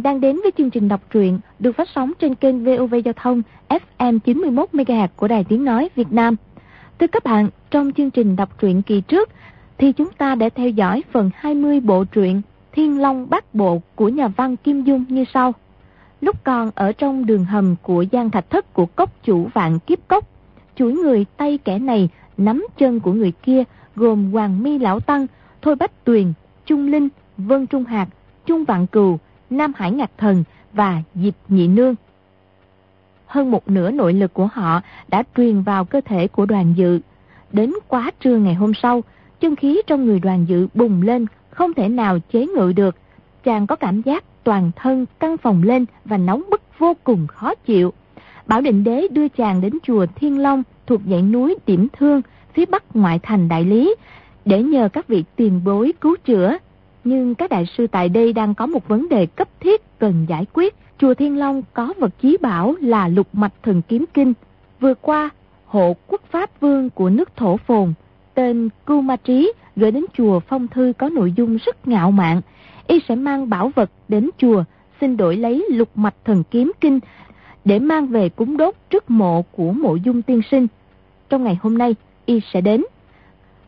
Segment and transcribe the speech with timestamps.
[0.00, 3.14] bạn đang đến với chương trình đọc truyện được phát sóng trên kênh VOV Giao
[3.16, 6.36] thông FM 91 MHz của Đài Tiếng nói Việt Nam.
[6.98, 9.30] Thưa các bạn, trong chương trình đọc truyện kỳ trước
[9.78, 12.42] thì chúng ta đã theo dõi phần 20 bộ truyện
[12.72, 15.54] Thiên Long Bát Bộ của nhà văn Kim Dung như sau.
[16.20, 20.08] Lúc còn ở trong đường hầm của gian thạch thất của cốc chủ vạn kiếp
[20.08, 20.28] cốc,
[20.76, 23.64] chuỗi người tay kẻ này nắm chân của người kia
[23.96, 25.26] gồm Hoàng Mi Lão Tăng,
[25.62, 26.32] Thôi Bách Tuyền,
[26.66, 28.08] Trung Linh, Vân Trung Hạc,
[28.46, 29.18] Trung Vạn Cừu,
[29.50, 31.94] Nam Hải Ngạc Thần và Diệp Nhị Nương.
[33.26, 37.00] Hơn một nửa nội lực của họ đã truyền vào cơ thể của đoàn dự.
[37.52, 39.02] Đến quá trưa ngày hôm sau,
[39.40, 42.96] chân khí trong người đoàn dự bùng lên, không thể nào chế ngự được.
[43.44, 47.54] Chàng có cảm giác toàn thân căng phòng lên và nóng bức vô cùng khó
[47.54, 47.92] chịu.
[48.46, 52.22] Bảo định đế đưa chàng đến chùa Thiên Long thuộc dãy núi Điểm Thương,
[52.54, 53.94] phía bắc ngoại thành Đại Lý,
[54.44, 56.56] để nhờ các vị tiền bối cứu chữa.
[57.04, 60.46] Nhưng các đại sư tại đây đang có một vấn đề cấp thiết cần giải
[60.52, 60.74] quyết.
[60.98, 64.32] Chùa Thiên Long có vật chí bảo là lục mạch thần kiếm kinh.
[64.80, 65.30] Vừa qua,
[65.66, 67.92] hộ quốc pháp vương của nước thổ phồn,
[68.34, 72.40] tên Cưu Ma Trí gửi đến chùa phong thư có nội dung rất ngạo mạn.
[72.86, 74.64] Y sẽ mang bảo vật đến chùa,
[75.00, 77.00] xin đổi lấy lục mạch thần kiếm kinh
[77.64, 80.66] để mang về cúng đốt trước mộ của mộ dung tiên sinh.
[81.28, 81.94] Trong ngày hôm nay,
[82.26, 82.84] Y sẽ đến.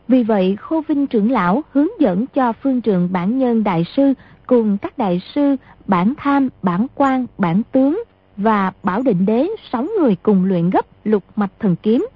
[0.07, 4.13] Vì vậy, Khô Vinh trưởng lão hướng dẫn cho phương trường bản nhân đại sư
[4.47, 5.55] cùng các đại sư
[5.87, 8.03] bản tham, bản quan, bản tướng
[8.37, 12.07] và bảo định đế sáu người cùng luyện gấp lục mạch thần kiếm.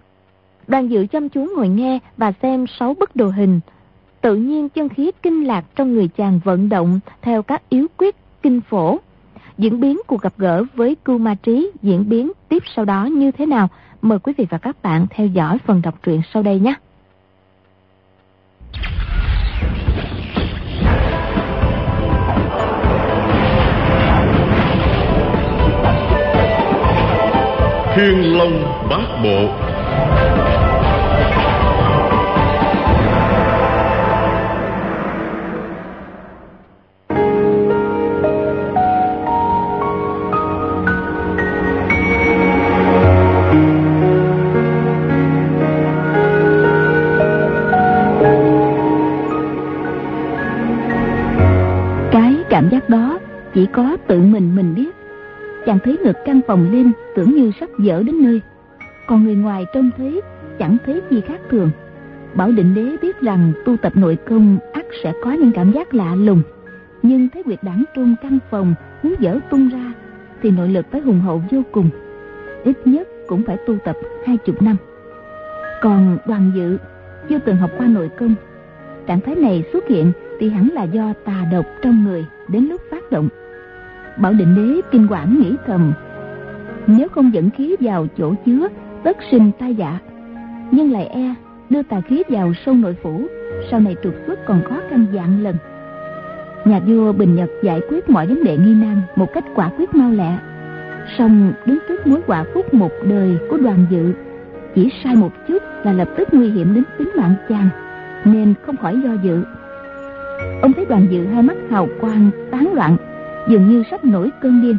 [0.68, 3.60] Đoàn dự chăm chú ngồi nghe và xem sáu bức đồ hình.
[4.22, 8.16] Tự nhiên chân khí kinh lạc trong người chàng vận động theo các yếu quyết
[8.42, 8.98] kinh phổ.
[9.58, 13.32] Diễn biến cuộc gặp gỡ với Cưu Ma Trí diễn biến tiếp sau đó như
[13.32, 13.68] thế nào?
[14.02, 16.74] Mời quý vị và các bạn theo dõi phần đọc truyện sau đây nhé.
[27.98, 29.50] Thiên Long Bát Bộ.
[56.48, 58.42] Phòng lên tưởng như sắp dở đến nơi.
[59.08, 60.22] Còn người ngoài trông thấy
[60.60, 61.70] chẳng thấy gì khác thường.
[62.34, 65.94] Bảo định đế biết rằng tu tập nội công ắt sẽ có những cảm giác
[65.94, 66.42] lạ lùng.
[67.02, 69.94] Nhưng thấy quyệt đảng trung căn phòng, muốn dở tung ra,
[70.42, 71.90] thì nội lực phải hùng hậu vô cùng.
[72.64, 74.76] Ít nhất cũng phải tu tập hai chục năm.
[75.82, 76.78] Còn đoàn dự,
[77.30, 78.36] chưa từng học qua nội công,
[79.08, 82.82] trạng thái này xuất hiện thì hẳn là do tà độc trong người đến lúc
[82.92, 83.30] phát động.
[84.18, 85.94] Bảo định đế kinh quản nghĩ thầm
[86.88, 88.68] nếu không dẫn khí vào chỗ chứa,
[89.04, 90.00] Tất sinh tai dạ.
[90.72, 91.36] Nhưng lại e
[91.70, 93.22] đưa tà khí vào sâu nội phủ,
[93.72, 95.56] Sau này trục xuất còn khó khăn dạng lần.
[96.66, 99.96] Nhà vua Bình Nhật giải quyết mọi vấn đề nghi nan Một cách quả quyết
[99.96, 100.38] mau lẹ.
[101.18, 104.14] Song đứng trước mối quả phúc một đời của đoàn dự,
[104.76, 107.70] Chỉ sai một chút là lập tức nguy hiểm đến tính mạng chàng,
[108.26, 109.44] Nên không khỏi do dự.
[110.62, 112.98] Ông thấy đoàn dự hai mắt hào quang, tán loạn,
[113.50, 114.78] dường như sắp nổi cơn điên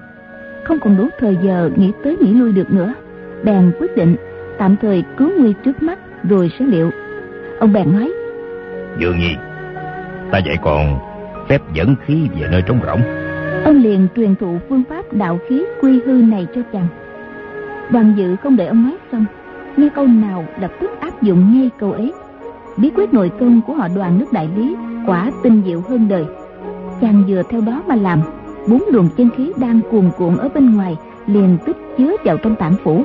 [0.68, 2.94] không còn đủ thời giờ nghĩ tới nghĩ lui được nữa.
[3.44, 4.16] Bèn quyết định
[4.58, 5.98] tạm thời cứu nguy trước mắt
[6.28, 6.90] rồi sẽ liệu.
[7.60, 8.12] Ông bèn nói
[8.98, 9.34] dường nhi
[10.30, 10.98] ta dạy còn
[11.48, 13.00] phép dẫn khí về nơi trống rỗng.
[13.64, 16.86] Ông liền truyền thụ phương pháp đạo khí quy hư này cho chàng.
[17.90, 19.24] Đoàn dự không đợi ông nói xong
[19.76, 22.12] nghe câu nào lập tức áp dụng ngay câu ấy.
[22.76, 24.76] Bí quyết nội công của họ đoàn nước đại lý
[25.06, 26.24] quả tinh diệu hơn đời.
[27.00, 28.20] Chàng vừa theo đó mà làm
[28.70, 32.56] bốn luồng chân khí đang cuồn cuộn ở bên ngoài, liền tích chứa vào trong
[32.56, 33.02] tạng phủ.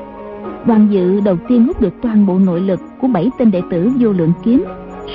[0.65, 3.91] Đoàn dự đầu tiên hút được toàn bộ nội lực của bảy tên đệ tử
[3.99, 4.63] vô lượng kiếm,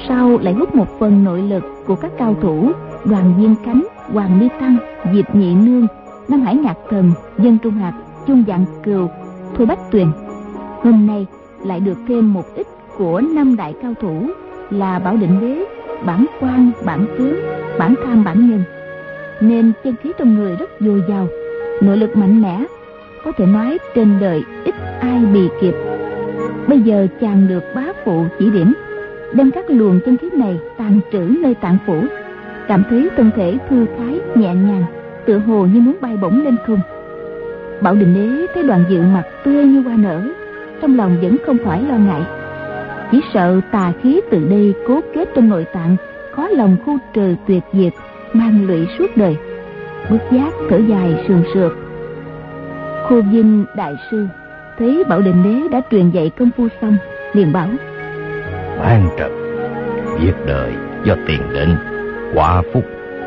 [0.08, 2.70] sau lại hút một phần nội lực của các cao thủ,
[3.04, 4.76] đoàn viên cánh, hoàng mi tăng,
[5.14, 5.86] diệp nhị nương
[6.28, 7.92] nam hải ngạc thần, dân trung hạt
[8.26, 9.08] chung dạng cừu
[9.56, 10.06] thôi bách tuyền.
[10.82, 11.26] Hôm nay
[11.64, 12.66] lại được thêm một ít
[12.98, 14.26] của năm đại cao thủ
[14.70, 15.64] là bảo định đế,
[16.06, 17.36] bản quan, bản tướng,
[17.78, 18.62] bản tham, bản nhân
[19.40, 21.28] nên chân khí trong người rất dồi dào.
[21.80, 22.64] Nội lực mạnh mẽ,
[23.24, 25.74] có thể nói trên đời ít ai bì kịp.
[26.66, 28.72] Bây giờ chàng được bá phụ chỉ điểm,
[29.32, 32.02] đem các luồng chân khí này tàn trữ nơi tạng phủ.
[32.68, 34.84] Cảm thấy thân thể thư thái, nhẹ nhàng,
[35.26, 36.80] tựa hồ như muốn bay bổng lên không.
[37.80, 40.20] Bảo đình đế thấy đoàn dự mặt tươi như hoa nở,
[40.80, 42.22] trong lòng vẫn không khỏi lo ngại.
[43.10, 45.96] Chỉ sợ tà khí từ đây cố kết trong nội tạng,
[46.30, 47.92] khó lòng khu trừ tuyệt diệt
[48.32, 49.36] mang lụy suốt đời.
[50.10, 51.72] Bước giác thở dài sườn sượt.
[53.08, 54.26] Khô vinh đại sư
[54.78, 56.96] thấy bảo định đế đã truyền dạy công phu xong
[57.32, 57.68] liền bảo.
[58.78, 59.30] Ban trật
[60.20, 60.72] việc đời
[61.04, 61.76] do tiền định
[62.34, 62.84] quả phúc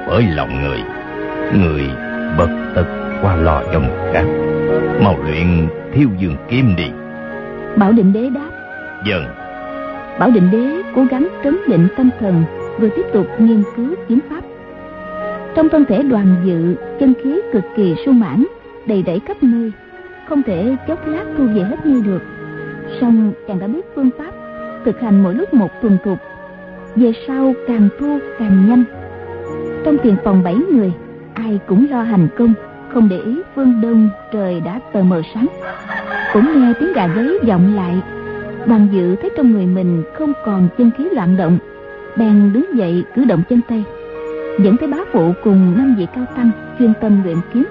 [0.07, 0.79] bởi lòng người.
[1.59, 1.83] Người
[2.37, 2.85] bất tất
[3.21, 4.25] qua lo cho người khác.
[5.03, 6.91] Mau luyện thiêu dương kiếm đi.
[7.75, 8.49] Bảo định đế đáp.
[9.05, 9.25] Dần
[10.19, 12.43] bảo định đế cố gắng trấn định tâm thần
[12.79, 14.41] rồi tiếp tục nghiên cứu kiếm pháp
[15.55, 18.45] trong thân thể đoàn dự, chân khí cực kỳ sung mãn,
[18.85, 19.71] đầy đẩy khắp nơi.
[20.29, 22.21] Không thể chốc lát thu về hết như được.
[23.01, 24.31] Song chàng đã biết phương pháp
[24.85, 26.17] thực hành mỗi lúc một tuần thục.
[26.95, 28.83] Về sau càng thu càng nhanh.
[29.85, 30.93] Trong tiền phòng bảy người,
[31.33, 32.53] ai cũng lo hành công,
[32.89, 35.47] không để ý phương đông trời đã tờ mờ sáng.
[36.33, 38.01] Cũng nghe tiếng gà gáy vọng lại,
[38.65, 41.57] đoàn dự thấy trong người mình không còn chân khí loạn động,
[42.17, 43.83] bèn đứng dậy cử động chân tay
[44.59, 47.65] dẫn thấy bá phụ cùng năm vị cao tăng chuyên tâm luyện kiếm.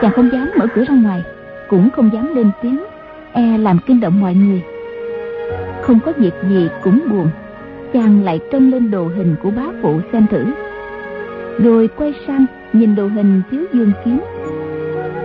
[0.00, 1.22] Chàng không dám mở cửa ra ngoài,
[1.68, 2.84] cũng không dám lên tiếng
[3.32, 4.62] e làm kinh động mọi người.
[5.82, 7.28] Không có việc gì cũng buồn,
[7.92, 10.44] chàng lại trông lên đồ hình của bá phụ xem thử.
[11.58, 14.20] Rồi quay sang nhìn đồ hình thiếu dương kiếm.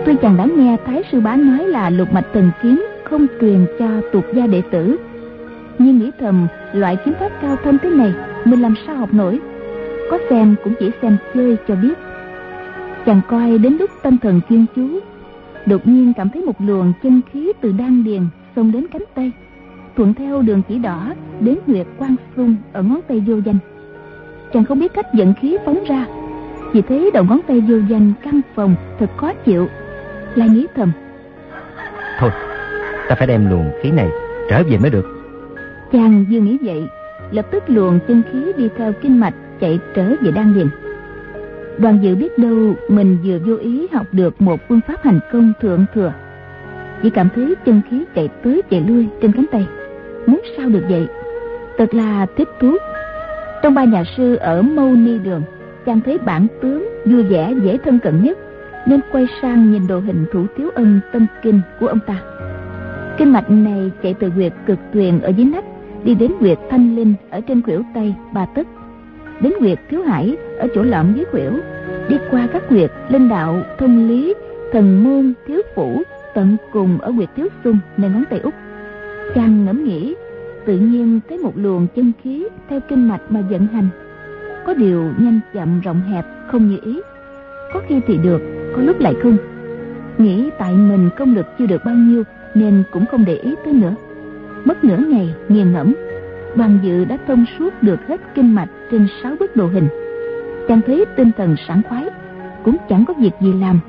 [0.04, 3.66] Tuy chàng đã nghe thái sư bá nói là lục mạch thần kiếm không truyền
[3.78, 4.96] cho tục gia đệ tử,
[5.78, 8.14] nhưng nghĩ thầm, loại kiếm pháp cao thâm thế này
[8.44, 9.40] mình làm sao học nổi?
[10.10, 11.94] Có xem cũng chỉ xem chơi cho biết.
[13.06, 15.00] Chàng coi đến lúc tâm thần chuyên chú
[15.66, 18.22] đột nhiên cảm thấy một luồng chân khí từ đan điền
[18.56, 19.32] xông đến cánh tay
[19.96, 23.58] thuận theo đường chỉ đỏ đến huyệt quan xung ở ngón tay vô danh.
[24.52, 26.06] Chàng không biết cách dẫn khí phóng ra
[26.72, 29.68] chỉ thấy đầu ngón tay vô danh căng phòng thật khó chịu.
[30.34, 30.92] Lại nghĩ thầm
[32.18, 32.30] thôi
[33.08, 34.08] ta phải đem luồng khí này
[34.50, 35.06] trở về mới được.
[35.92, 36.86] chàng vừa nghĩ vậy
[37.30, 40.66] lập tức luồng chân khí đi theo kinh mạch chạy trở về đan điền.
[41.78, 45.52] Đoàn dự biết đâu mình vừa vô ý học được một phương pháp hành công
[45.60, 46.12] thượng thừa.
[47.02, 49.66] Chỉ cảm thấy chân khí chạy tới chạy lui trên cánh tay.
[50.26, 51.06] Muốn sao được vậy?
[51.78, 52.76] Thật là thích thú.
[53.62, 55.42] Trong ba nhà sư ở mâu ni đường,
[55.86, 58.38] chàng thấy bản tướng vui vẻ dễ thân cận nhất,
[58.86, 62.22] nên quay sang nhìn đồ hình thủ tiếu ân tâm kinh của ông ta.
[63.18, 65.64] Kinh mạch này chạy từ huyệt cực tuyền ở dưới nách,
[66.04, 68.66] đi đến huyệt thanh linh ở trên khuỷu tay ba tấc
[69.40, 71.52] đến huyệt thiếu hải ở chỗ lõm dưới khuỷu,
[72.08, 74.34] đi qua các huyệt linh đạo, thông lý,
[74.72, 76.02] thần môn, thiếu phủ,
[76.34, 78.54] tận cùng ở huyệt thiếu xung, nơi ngón tay út
[79.34, 80.14] chàng ngẫm nghĩ,
[80.64, 83.88] tự nhiên thấy một luồng chân khí theo kinh mạch mà vận hành.
[84.66, 87.00] Có điều nhanh chậm, rộng hẹp, không như ý.
[87.72, 88.40] Có khi thì được,
[88.76, 89.36] có lúc lại không.
[90.18, 92.22] Nghĩ tại mình công lực chưa được bao nhiêu,
[92.54, 93.94] nên cũng không để ý tới nữa.
[94.64, 95.94] Mất nửa ngày, nghiền ngẫm.
[96.56, 99.88] Đoàn dự đã thông suốt được hết kinh mạch trên sáu bức đồ hình.
[100.68, 102.04] Chàng thấy tinh thần sảng khoái,
[102.64, 103.80] cũng chẳng có việc gì làm,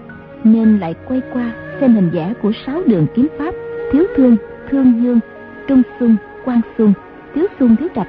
[0.43, 3.53] nên lại quay qua xem hình vẽ của sáu đường kiếm pháp
[3.91, 4.37] thiếu thương
[4.69, 5.19] thương dương,
[5.67, 6.15] trung xuân
[6.45, 6.93] quan xuân,
[7.35, 8.07] thiếu xuân, thiếu trạch.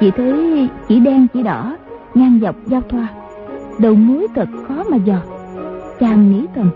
[0.00, 1.76] Chỉ thấy chỉ đen, chỉ đỏ,
[2.14, 3.08] ngang dọc giao thoa.
[3.78, 5.16] Đầu mối thật khó mà dò,
[6.00, 6.70] chàng nghĩ thầm.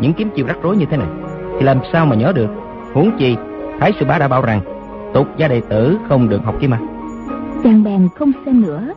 [0.00, 1.08] Những kiếm chiêu rắc rối như thế này,
[1.58, 2.48] thì làm sao mà nhớ được?
[2.92, 3.36] Huống chi,
[3.80, 4.60] thái sư bá đã bảo rằng,
[5.14, 6.78] tục gia đệ tử không được học kiếm mà
[7.66, 8.92] chàng bèn không xem nữa.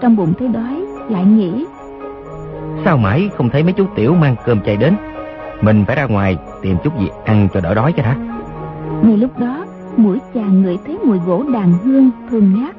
[0.00, 1.66] Trong bụng thấy đói lại nghĩ.
[2.84, 4.96] Sao mãi không thấy mấy chú tiểu mang cơm chay đến?
[5.60, 8.16] Mình phải ra ngoài tìm chút gì ăn cho đỡ đói cho đã
[9.02, 12.76] ngay lúc đó mũi chàng ngửi thấy mùi gỗ đàn hương thơm ngát.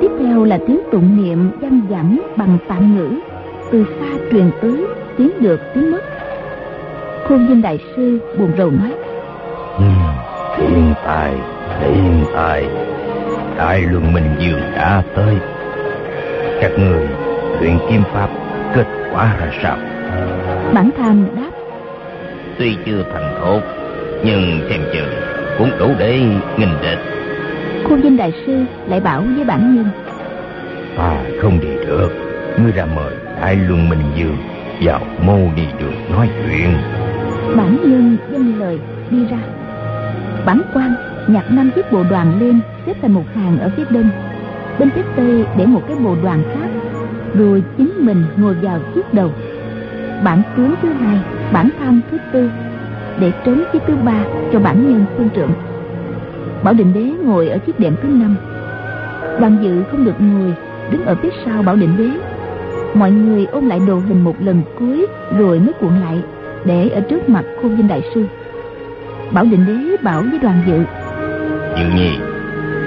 [0.00, 3.20] Tiếp theo là tiếng tụng niệm văng vẳng bằng tạng ngữ.
[3.70, 4.86] Từ xa truyền tới
[5.18, 6.02] tiếng được tiếng mất.
[7.28, 8.94] Khôn viên đại sư buồn rầu nói.
[10.56, 11.34] Thiên tài
[11.80, 12.68] thiên tài
[13.56, 15.34] đại luận minh dương đã tới.
[16.60, 17.08] Các người
[17.60, 18.28] luyện kim pháp
[18.74, 19.76] kết quả ra sao?
[20.74, 21.50] Bản tham đáp.
[22.58, 23.60] Tuy chưa thành thốt
[24.24, 25.10] nhưng xem chừng
[25.58, 26.20] cũng đủ để
[26.58, 26.98] nghìn địch.
[27.84, 29.86] Khuôn viên đại sư lại bảo với bản nhân.
[30.98, 32.10] À không đi được.
[32.62, 34.36] Ngươi ra mời đại luân minh dương
[34.82, 36.74] vào mô đi đường nói chuyện.
[37.56, 38.78] Bản nhân dâng lời
[39.10, 39.38] đi ra.
[40.46, 40.94] Bản quan
[41.28, 44.10] nhặt năm chiếc bộ đoàn lên, xếp thành một hàng ở phía đông.
[44.78, 46.68] Bên phía tây để một cái bộ đoàn khác,
[47.34, 49.30] rồi chính mình ngồi vào chiếc đầu.
[50.24, 51.20] Bản tướng thứ hai,
[51.52, 52.50] bản tham thứ tư,
[53.20, 55.50] để trống chiếc thứ ba cho bản nhân phương trưởng.
[56.62, 58.36] Bảo định đế ngồi ở chiếc đệm thứ năm.
[59.40, 60.54] Đoàn dự không được ngồi
[60.90, 62.08] đứng ở phía sau bảo định đế.
[62.94, 65.06] Mọi người ôm lại đồ hình một lần cuối,
[65.38, 66.18] rồi mới cuộn lại,
[66.64, 68.24] để ở trước mặt khôn vinh đại sư.
[69.32, 70.82] Bảo định đế bảo với đoàn dự
[71.78, 72.18] dự nhi.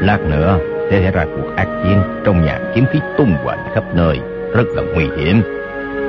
[0.01, 0.60] Lát nữa
[0.91, 4.20] sẽ xảy ra cuộc ác chiến trong nhà kiếm khí tung hoành khắp nơi.
[4.53, 5.41] Rất là nguy hiểm.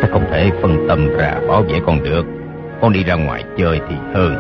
[0.03, 2.27] Ta không thể phân tâm ra bảo vệ con được.
[2.81, 4.35] Con đi ra ngoài chơi thì hơn.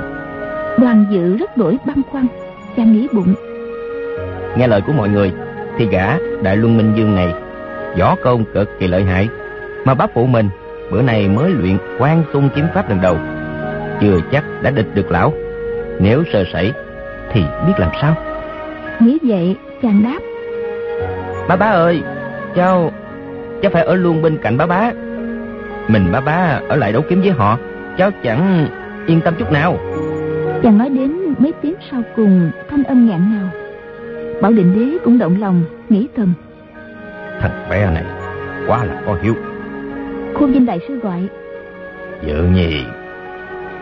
[0.80, 2.26] Đoàn dự rất đổi băn khoăn
[2.76, 3.34] Chàng nghĩ bụng.
[4.56, 5.32] Nghe lời của mọi người
[5.78, 7.34] Thì gã Đại Luân Minh Dương này
[7.98, 9.28] Võ công cực kỳ lợi hại.
[9.84, 10.48] Mà bác phụ mình
[10.90, 13.16] Bữa nay mới luyện quan xung kiếm pháp lần đầu.
[14.00, 15.32] Chưa chắc đã địch được lão.
[16.00, 16.72] Nếu sơ sẩy
[17.32, 18.27] Thì biết làm sao
[19.00, 20.18] Nghĩ vậy chàng đáp.
[21.48, 22.02] Bá bá ơi
[22.54, 22.92] Cháu
[23.62, 24.92] Cháu phải ở luôn bên cạnh bá bá.
[25.88, 27.58] Mình bá bá ở lại đấu kiếm với họ
[27.98, 28.68] Cháu chẳng
[29.06, 29.78] yên tâm chút nào.
[30.62, 33.48] Chàng nói đến mấy tiếng sau cùng Thanh âm nghẹn ngào.
[34.42, 36.32] Bảo định đế cũng động lòng Nghĩ thầm.
[37.40, 38.04] Thằng bé này
[38.66, 39.34] quá là có hiếu.
[40.34, 41.28] Khuôn dinh đại sư gọi.
[42.22, 42.84] Vợ nhi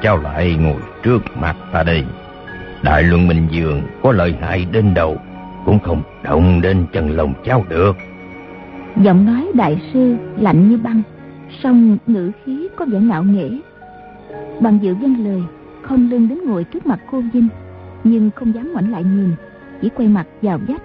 [0.02, 2.04] Cháu lại ngồi trước mặt ta đây
[2.86, 5.16] Đại luận Minh Dương có lợi hại đến đầu
[5.64, 7.92] Cũng không động đến chân lòng cháu được.
[9.02, 11.02] Giọng nói đại sư lạnh như băng,
[11.62, 13.50] song ngữ khí có vẻ ngạo nghễ.
[14.60, 15.42] Bằng dự vâng lời
[15.82, 17.48] không lưng đến ngồi trước mặt cô Vinh,
[18.04, 19.30] nhưng không dám ngoảnh lại nhìn,
[19.82, 20.82] chỉ quay mặt vào vách.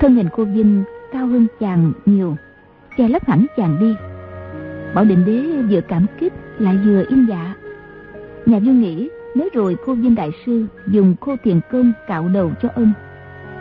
[0.00, 2.36] Thân hình cô Vinh cao hơn chàng nhiều,
[2.96, 3.94] che lấp hẳn chàng đi.
[4.94, 7.54] Bảo định đế vừa cảm kích lại vừa im dạ.
[8.46, 12.52] Nhà vua nghĩ nếu rồi cô Vinh đại sư dùng khô thiền công cạo đầu
[12.62, 12.92] cho ông.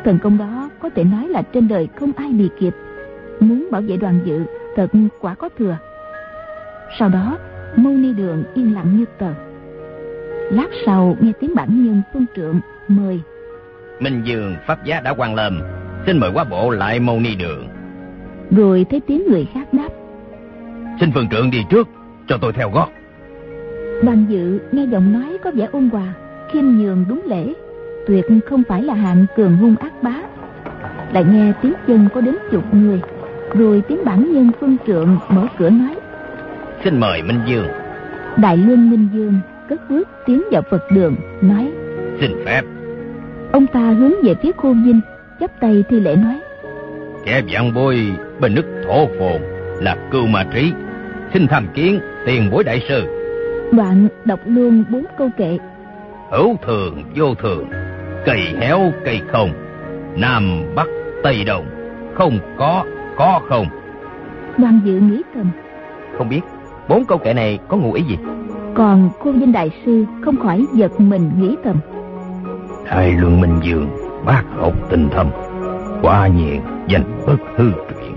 [0.03, 2.73] Thần công đó có thể nói là trên đời không ai bị kịp.
[3.39, 4.43] Muốn bảo vệ đoàn dự
[4.75, 4.87] thật
[5.21, 5.77] quả có thừa.
[6.99, 7.37] Sau đó
[7.75, 9.33] mâu ni đường yên lặng như tờ.
[10.51, 13.21] Lát sau nghe tiếng bản nhân phương trượng mời.
[13.99, 15.61] Minh dương pháp giá đã quan lâm.
[16.05, 17.67] Xin mời qua bộ lại mâu ni đường.
[18.51, 19.89] Rồi thấy tiếng người khác đáp.
[20.99, 21.87] Xin phương trượng đi trước
[22.27, 22.87] cho tôi theo gót
[24.03, 26.13] đoàn dự nghe giọng nói có vẻ ôn hòa
[26.51, 27.53] khiêm nhường đúng lễ.
[28.07, 30.15] Tuyệt không phải là hạng cường hung ác bá.
[31.13, 33.01] Lại nghe tiếng chân có đến chục người
[33.53, 35.95] rồi tiếng bản nhân phương trượng mở cửa nói.
[36.83, 37.67] Xin mời minh dương.
[38.37, 39.33] Đại luân minh dương
[39.69, 41.71] cất bước tiến vào phật đường nói.
[42.21, 42.61] Xin phép.
[43.51, 45.01] Ông ta hướng về phía khô vinh
[45.39, 46.39] chắp tay thi lễ nói.
[47.25, 49.41] Kẻ vạn bôi bên nước thổ phồn
[49.81, 50.71] là cưu ma trí.
[51.33, 53.16] Xin tham kiến tiền bối đại sư
[53.71, 55.57] đoạn đọc luôn bốn câu kệ.
[56.31, 57.65] Hữu thường vô thường
[58.25, 59.49] cây héo cây không
[60.15, 60.87] nam bắc
[61.23, 61.65] tây đông
[62.15, 62.85] không có
[63.17, 63.65] có không.
[64.57, 65.51] Đoàn dự nghĩ thầm.
[66.17, 66.41] Không biết
[66.89, 68.17] bốn câu kệ này có ngụ ý gì?
[68.73, 71.75] Còn cô vinh đại sư không khỏi giật mình nghĩ thầm.
[72.85, 73.89] Đại luân minh dương
[74.25, 75.29] bác học tinh thâm
[76.01, 78.15] quả nhiên danh bất hư truyện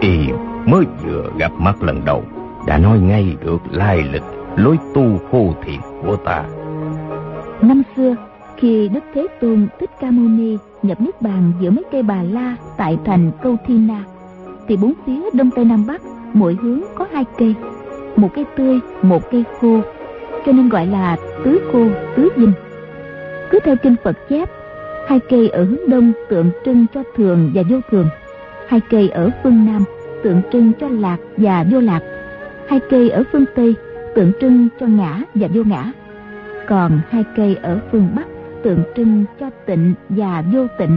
[0.00, 0.32] y
[0.66, 2.24] mới vừa gặp mắt lần đầu
[2.66, 4.22] đã nói ngay được lai lịch
[4.56, 6.44] lối tu khô thiện của ta.
[7.62, 8.16] Năm xưa,
[8.56, 12.22] khi đức thế tôn thích ca mâu ni nhập niết bàn giữa mấy cây bà
[12.22, 14.04] la tại thành câu thi na,
[14.68, 17.54] thì bốn phía đông tây nam bắc, mỗi hướng có hai cây,
[18.16, 19.80] một cây tươi, một cây khô,
[20.46, 22.52] cho nên gọi là tứ khô, tứ dinh.
[23.50, 24.48] Cứ theo kinh phật chép,
[25.08, 28.06] hai cây ở hướng đông tượng trưng cho thường và vô thường,
[28.68, 29.84] hai cây ở phương nam
[30.22, 32.00] tượng trưng cho lạc và vô lạc,
[32.68, 33.74] hai cây ở phương tây
[34.14, 35.92] tượng trưng cho ngã và vô ngã.
[36.68, 38.26] Còn hai cây ở phương bắc
[38.62, 40.96] tượng trưng cho tịnh và vô tịnh.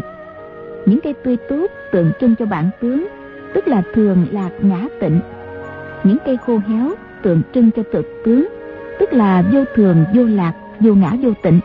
[0.85, 3.07] Những cây tươi tốt tượng trưng cho bản tướng,
[3.53, 5.19] tức là thường lạc ngã tịnh.
[6.03, 6.89] Những cây khô héo
[7.21, 8.47] tượng trưng cho thực tướng,
[8.99, 11.59] tức là vô thường, vô lạc, vô ngã, vô tịnh.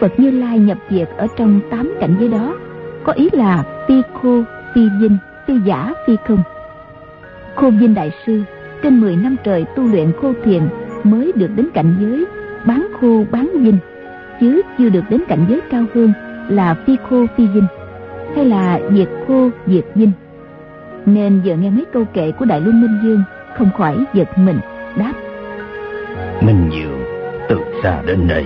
[0.00, 2.56] Phật như lai nhập diệt ở trong tám cảnh giới đó,
[3.04, 4.42] có ý là phi khô,
[4.74, 5.16] phi dinh
[5.46, 6.42] phi giả, phi không.
[7.54, 8.42] Khô dinh đại sư
[8.82, 10.62] trên 10 năm trời tu luyện khô thiền
[11.04, 12.26] mới được đến cảnh giới
[12.66, 13.78] bán khô bán dinh
[14.40, 16.12] chứ chưa được đến cảnh giới cao hơn
[16.48, 17.66] là phi khô phi dinh
[18.36, 20.12] hay là diệt khô diệt dinh
[21.06, 23.22] nên giờ nghe mấy câu kệ của đại luân minh dương
[23.58, 24.58] không khỏi giật mình
[24.96, 25.12] đáp.
[26.40, 27.02] Minh dương
[27.48, 28.44] từ xa đến đây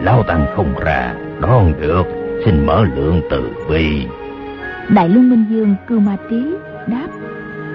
[0.00, 2.02] lão tăng không ra đón được
[2.44, 4.06] xin mở lượng từ bi.
[4.88, 6.54] Đại luân minh dương cưu ma trí
[6.86, 7.08] đáp.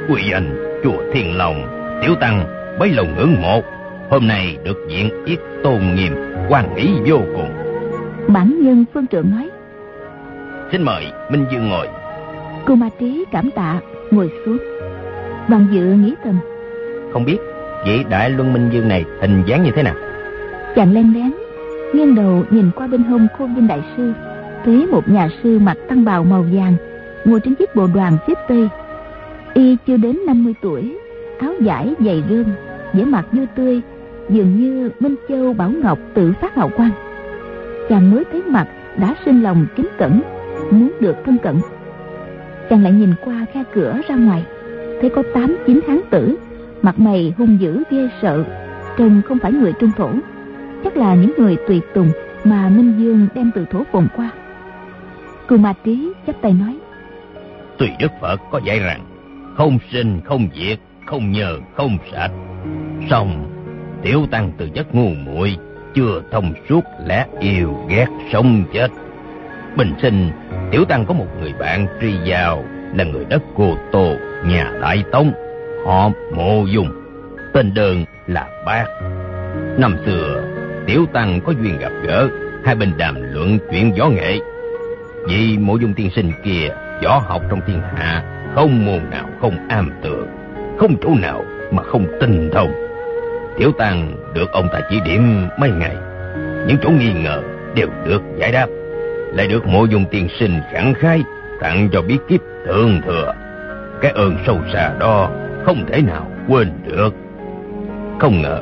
[0.09, 2.45] Quy danh chùa thiên long tiểu tăng
[2.79, 3.61] bấy lâu ngưỡng mộ
[4.09, 6.13] hôm nay được diện yết tôn nghiêm
[6.49, 7.49] quan hỷ vô cùng.
[8.27, 9.49] Bản nhân phương trượng nói
[10.71, 11.87] xin mời minh dương ngồi.
[12.65, 13.79] Cô ma trí cảm tạ
[14.11, 14.57] ngồi xuống.
[15.47, 16.35] Đoàn dự nghĩ thầm
[17.13, 17.37] không biết
[17.85, 19.95] vị đại luân minh dương này hình dáng như thế nào?
[20.75, 21.33] Chàng len lén
[21.93, 24.13] nghiêng đầu nhìn qua bên hông khô vinh đại sư
[24.65, 26.75] thấy một nhà sư mặc tăng bào màu vàng
[27.25, 28.69] ngồi trên chiếc bộ đoàn phía tây.
[29.53, 30.97] Y chưa đến 50 tuổi
[31.39, 32.45] áo vải dày rơm
[32.93, 33.81] vẻ mặt vui tươi,
[34.29, 36.91] dường như minh châu bảo ngọc tự phát hào quang.
[37.89, 40.21] Chàng mới thấy mặt đã sinh lòng kính cẩn,
[40.71, 41.55] muốn được thân cận.
[42.69, 44.45] Chàng lại nhìn qua khe cửa ra ngoài,
[45.01, 46.37] thấy có tám, chín hán tử,
[46.81, 48.43] Mặt mày hung dữ ghê sợ,
[48.97, 50.09] Trông không phải người trung thổ,
[50.83, 52.11] Chắc là những người tùy tùng
[52.43, 54.29] Mà Minh Dương đem từ thổ phồn qua.
[55.47, 56.77] Cù Ma Trí chắp tay nói,
[57.77, 59.05] Tuy Đức Phật có dạy rằng,
[59.55, 60.79] Không sinh, không diệt
[61.13, 62.31] không nhờ, không sạch.
[63.09, 63.45] Xong,
[64.01, 65.57] Tiểu Tăng từ giấc ngu muội
[65.95, 68.87] Chưa thông suốt lẽ yêu ghét sống chết.
[69.77, 70.31] Bình sinh,
[70.71, 72.63] Tiểu Tăng có một người bạn tri giàu
[72.95, 74.15] Là người đất Cô Tô,
[74.45, 75.31] Nhà Đại Tông
[75.85, 76.89] Họ Mộ Dung,
[77.53, 78.85] Tên đơn là Bác.
[79.77, 80.43] Năm xưa,
[80.87, 82.29] Tiểu Tăng có duyên gặp gỡ,
[82.65, 84.39] Hai bên đàm luận chuyện võ nghệ.
[85.27, 86.69] Vì Mộ Dung tiên sinh kia
[87.03, 88.23] Võ học trong thiên hạ,
[88.55, 90.42] Không môn nào không am tường.
[90.77, 92.71] Không chỗ nào mà không tinh thông.
[93.57, 95.95] Tiểu Tăng được ông ta chỉ điểm mấy ngày.
[96.67, 97.41] Những chỗ nghi ngờ
[97.75, 98.67] đều được giải đáp.
[99.33, 101.23] Lại được mộ dung tiên sinh khẳng khai,
[101.61, 103.33] tặng cho bí kíp thượng thừa.
[104.01, 105.29] Cái ơn sâu xa đó
[105.65, 107.13] không thể nào quên được.
[108.19, 108.61] Không ngờ,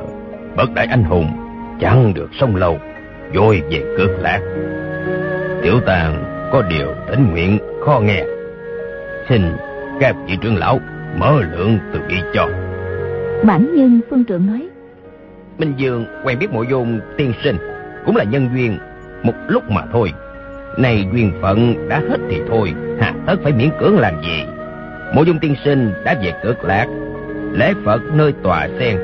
[0.55, 1.27] bậc đại anh hùng
[1.79, 2.79] chẳng được sông lâu
[3.33, 4.39] vội về cực lạc.
[5.61, 8.23] Tiểu tàng có điều thỉnh nguyện khó nghe.
[9.29, 9.41] Xin
[9.99, 10.79] các vị trưởng lão
[11.17, 12.47] mở lượng từ bi cho
[13.43, 14.67] bản nhân phương trưởng nói
[15.57, 17.55] minh dương quen biết mộ dung tiên sinh
[18.05, 18.77] cũng là nhân duyên
[19.23, 20.13] một lúc mà thôi
[20.77, 24.43] này duyên phận đã hết thì thôi, hà tất phải miễn cưỡng làm gì.
[25.15, 26.87] Mộ dung tiên sinh đã về cực lạc,
[27.53, 28.97] lễ Phật nơi tòa sen,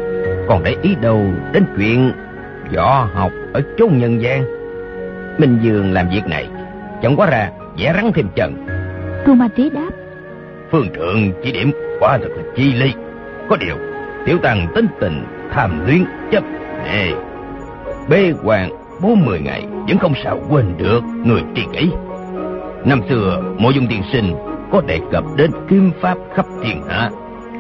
[0.47, 2.11] còn để ý đâu đến chuyện
[2.75, 4.45] võ học ở chốn nhân gian.
[5.37, 6.47] Minh Dương làm việc này,
[7.01, 8.65] chẳng quá ra vẽ rắn thêm chân.
[9.25, 9.89] Tu Ma Trí đáp.
[10.71, 12.94] Phương trượng chỉ điểm quả thật là chi ly.
[13.50, 13.75] Có điều,
[14.25, 16.44] tiểu tăng tính tình tham luyến chấp
[16.86, 17.12] nề.
[18.10, 18.70] Bê hoàng
[19.01, 21.92] bốn mười ngày vẫn không sao quên được người tri kỷ.
[22.86, 24.36] Năm xưa, Mộ Dung Tiên Sinh
[24.72, 27.10] có đề cập đến kiếm pháp khắp thiên hạ,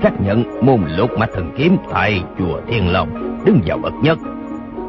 [0.03, 4.17] xác nhận môn lục mã thần kiếm tại chùa Thiên Long đứng vào bậc nhất.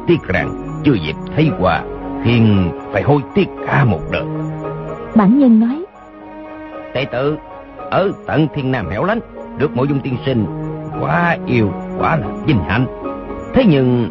[0.07, 0.49] Tiếc rằng
[0.83, 1.83] chưa dịp thấy qua,
[2.23, 4.23] khiến phải hối tiếc cả một đời.
[5.15, 5.85] Bản nhân nói,
[6.93, 7.37] Đệ tử
[7.91, 9.19] ở tận thiên nam hẻo lánh
[9.59, 10.45] được Mộ Dung Tiên Sinh.
[11.01, 12.85] Quá yêu, quá là vinh hạnh.
[13.53, 14.09] Thế nhưng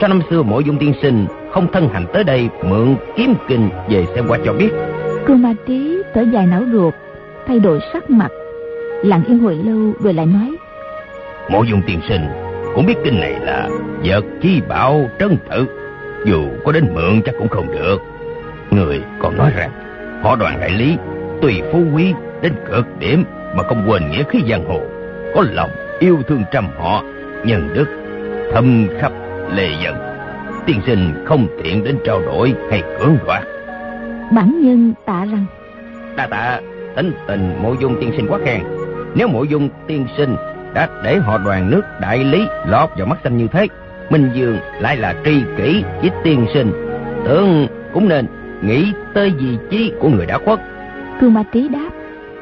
[0.00, 3.68] sao năm xưa Mộ Dung Tiên Sinh không thân hành tới đây mượn kiếm kinh
[3.88, 4.70] về xem qua cho biết?
[5.26, 6.94] Cương ma trí thở dài não ruột
[7.46, 8.28] thay đổi sắc mặt
[9.04, 10.56] lặng yên hồi lâu rồi lại nói.
[11.50, 12.28] Mộ dung tiên sinh
[12.74, 13.68] cũng biết kinh này là
[14.04, 15.66] vật chi bảo trân tự
[16.26, 17.96] dù có đến mượn chắc cũng không được.
[18.70, 19.70] Người còn nói rằng
[20.22, 20.96] họ đoàn đại lý
[21.42, 23.24] tùy phú quý đến cực điểm
[23.54, 24.80] mà không quên nghĩa khí giang hồ
[25.34, 27.02] có lòng yêu thương trăm họ
[27.44, 27.88] nhân đức
[28.52, 29.12] thâm khắp
[29.54, 29.96] lệ dân.
[30.66, 33.42] Tiên sinh không tiện đến trao đổi hay cưỡng đoạt.
[34.32, 35.44] Bản nhân tạ rằng.
[36.16, 36.60] Đa tạ
[36.96, 38.60] tính tình mộ dung tiên sinh quá khen.
[39.14, 40.36] Nếu mộ dung tiên sinh
[40.74, 43.66] đã để họ đoàn nước đại lý lọt vào mắt xanh như thế
[44.10, 46.72] minh dương lại là tri kỷ với tiên sinh.
[47.24, 48.26] Tưởng cũng nên
[48.62, 50.60] nghĩ tới vị trí của người đã khuất.
[51.20, 51.90] Cương ma trí đáp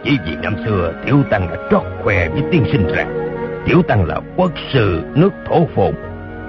[0.04, 3.28] chỉ vì năm xưa, tiểu tăng đã trót khoe với tiên sinh rằng,
[3.66, 5.94] tiểu tăng là quốc sư nước thổ phồn.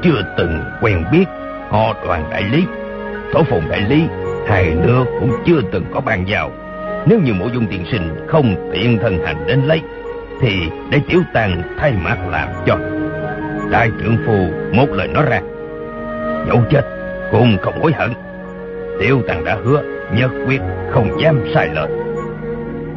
[0.04, 1.26] Chưa từng quen biết
[1.70, 2.66] họ đoàn đại lý.
[3.34, 4.04] Thổ phồn đại lý,
[4.48, 6.52] hai nước cũng chưa từng có bàn giao.
[7.06, 9.82] Nếu như mộ dung tiên sinh không tiện thân hành đến lấy,
[10.42, 10.54] thì
[10.92, 12.78] để tiểu tăng thay mặt làm cho.
[13.72, 15.42] Đại trưởng phu một lời nói ra,
[16.48, 16.82] dẫu chết
[17.32, 18.10] cũng không hối hận.
[19.00, 19.84] Tiểu tăng đã hứa
[20.14, 20.62] nhất quyết
[20.92, 21.90] không dám sai lời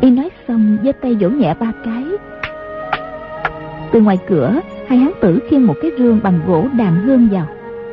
[0.05, 2.05] y nói xong giơ tay vỗ nhẹ ba cái.
[3.93, 7.47] Từ ngoài cửa, hai hán tử khiêng một cái rương bằng gỗ đàn hương vào,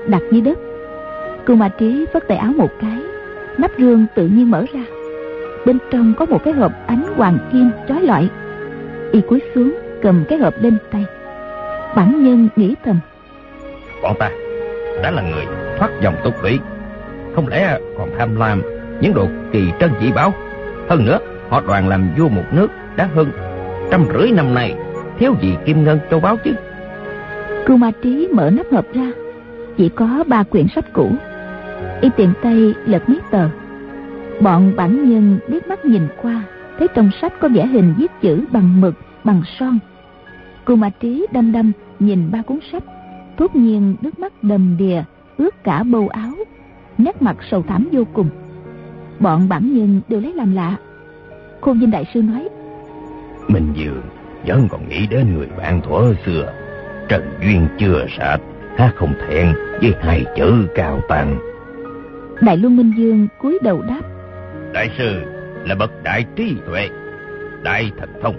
[0.07, 0.59] đặt dưới đất.
[1.45, 2.97] Cưu Ma Trí vất tay áo một cái,
[3.57, 4.83] Nắp rương tự nhiên mở ra.
[5.65, 8.29] Bên trong có một cái hộp ánh hoàng kim trói lọi.
[9.11, 11.05] Y cúi xuống, cầm cái hộp lên tay.
[11.95, 12.99] Bản nhân nghĩ thầm.
[14.03, 14.31] Bọn ta
[15.03, 15.45] đã là người
[15.77, 16.59] thoát dòng tục lũy
[17.35, 18.61] Không lẽ còn tham lam
[19.01, 20.33] những đồ kỳ trân dị bảo?
[20.89, 21.19] Hơn nữa
[21.51, 23.31] họ đoàn làm vua một nước đã hơn
[23.91, 24.75] trăm rưỡi năm nay.
[25.19, 26.51] Thiếu gì kim ngân châu báu chứ?
[27.65, 29.11] Cưu Ma Trí mở nắp hộp ra.
[29.77, 31.11] Chỉ có ba quyển sách cũ.
[32.01, 33.49] Y tiện tay lật mấy tờ.
[34.41, 36.43] Bọn bản nhân liếc mắt nhìn qua,
[36.79, 39.79] thấy trong sách có vẽ hình viết chữ bằng mực, bằng son.
[40.65, 42.83] Cô ma trí đăm đăm nhìn ba cuốn sách.
[43.37, 45.03] Thốt nhiên nước mắt đầm đìa,
[45.37, 46.33] ướt cả bầu áo.
[46.97, 48.29] Nét mặt sầu thảm vô cùng.
[49.19, 50.77] Bọn bản nhân đều lấy làm lạ
[51.61, 52.47] khôn vinh đại sư nói.
[53.47, 54.01] Mình dường
[54.45, 56.53] vẫn còn nghĩ đến người bạn thuở xưa.
[57.09, 58.41] Trần duyên chưa sạch
[58.77, 61.39] ha không thẹn với hai chữ cao tăng.
[62.41, 64.01] Đại Luân Minh Dương cúi đầu đáp.
[64.73, 65.21] Đại sư
[65.65, 66.89] là bậc đại trí tuệ
[67.63, 68.35] Đại thần thông.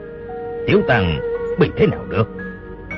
[0.67, 1.21] Tiểu tăng
[1.59, 2.29] bị thế nào được?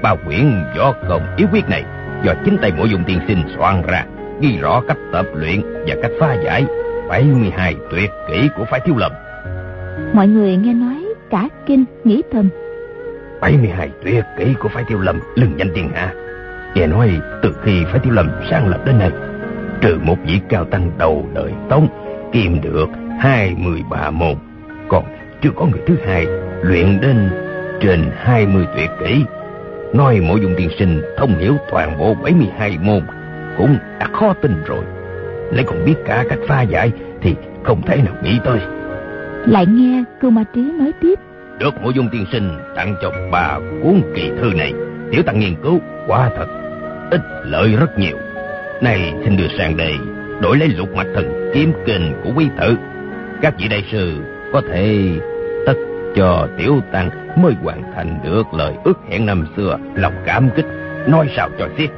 [0.03, 0.45] Ba quyển
[0.79, 1.85] võ công yếu quyết này
[2.25, 4.07] do chính tay mộ dung tiên sinh soạn ra,
[4.41, 6.65] ghi rõ cách tập luyện và cách phá giải.
[7.09, 9.13] 72 tuyệt kỹ của phái thiếu lâm.
[10.13, 12.49] Mọi người nghe nói cả kinh nghĩ thầm.
[13.41, 16.15] 72 tuyệt kỹ của phái tiêu lâm lừng danh thiên hạ.
[16.75, 17.11] Nghe nói
[17.43, 19.11] từ khi phái tiêu lâm sang lập đến nay,
[19.81, 21.89] trừ một vị cao tăng đầu đời tông
[22.33, 22.89] kiềm được
[23.21, 24.35] 23 môn,
[24.89, 25.05] còn
[25.43, 26.27] chưa có người thứ hai
[26.63, 27.31] luyện đến
[27.81, 29.25] trên 20 tuyệt kỹ.
[29.93, 33.01] Nói mỗi dung tiên sinh thông hiểu toàn bộ 72 môn
[33.59, 34.85] cũng đã khó tin rồi.
[35.53, 38.61] Lại còn biết cả cách pha giải thì không thể nào nghĩ tới.
[39.47, 41.19] Lại nghe cưu ma trí nói tiếp.
[41.59, 44.73] Được mỗi dung tiên sinh tặng cho bà cuốn kỳ thư này,
[45.13, 46.47] tiểu tăng nghiên cứu quả thật
[47.11, 48.17] ít lợi rất nhiều.
[48.83, 49.95] Này xin đưa sang đây
[50.41, 52.77] đổi lấy lục mạch thần kiếm kình của quý tử.
[53.43, 54.13] Các vị đại sư
[54.53, 55.11] có thể
[55.67, 55.75] tất
[56.17, 57.11] cho tiểu tăng
[57.43, 60.67] mới hoàn thành được lời ước hẹn năm xưa, lòng cảm kích,
[61.07, 61.91] nói sao cho xiết.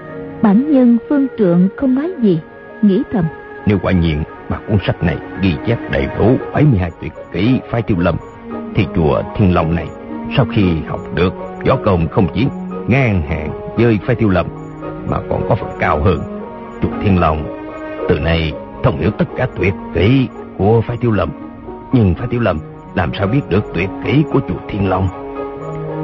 [0.43, 2.41] Bản nhân phương trượng không nói gì,
[2.83, 3.25] nghĩ thầm.
[3.67, 7.83] Nếu quả nhiên mà cuốn sách này ghi chép đầy đủ 72 tuyệt kỹ phái
[7.83, 8.17] tiêu lâm,
[8.75, 9.87] thì chùa Thiên Long này
[10.37, 11.35] sau khi học được
[11.67, 12.47] võ công không chỉ
[12.89, 14.47] ngang hàng với phái tiêu lâm
[15.09, 16.19] mà còn có phần cao hơn.
[16.83, 17.45] Chùa Thiên Long
[18.09, 18.53] từ nay
[18.85, 20.29] thông hiểu tất cả tuyệt kỹ
[20.59, 21.31] của phái tiêu lâm,
[21.93, 22.59] nhưng phái tiêu lâm
[22.95, 25.09] làm sao biết được tuyệt kỹ của chùa Thiên Long?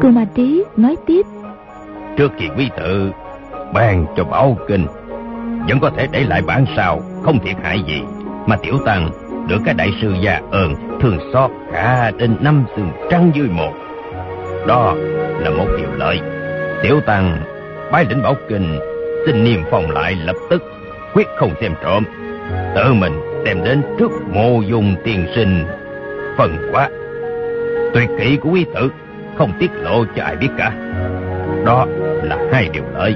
[0.00, 1.26] Cư Ma Trí nói tiếp.
[2.16, 3.12] Trước khi quý tự
[3.74, 4.86] ban cho bảo kinh,
[5.68, 8.02] vẫn có thể để lại bản sao, không thiệt hại gì.
[8.46, 9.10] Mà tiểu tăng
[9.48, 13.72] được các đại sư già ơn thường xót cả đến năm sừng trăng dưới một.
[14.66, 14.94] Đó
[15.38, 16.20] là một điều lợi.
[16.82, 17.36] Tiểu tăng
[17.92, 18.78] bái lĩnh bảo kinh,
[19.26, 20.62] xin niềm phòng lại lập tức,
[21.14, 22.04] quyết không xem trộm.
[22.74, 23.12] Tự mình
[23.44, 25.64] đem đến trước mô dùng tiền sinh
[26.36, 26.88] phần quá
[27.94, 28.90] tuyệt kỹ của quý tử
[29.38, 30.72] không tiết lộ cho ai biết cả
[31.64, 31.86] đó
[32.22, 33.14] là hai điều lợi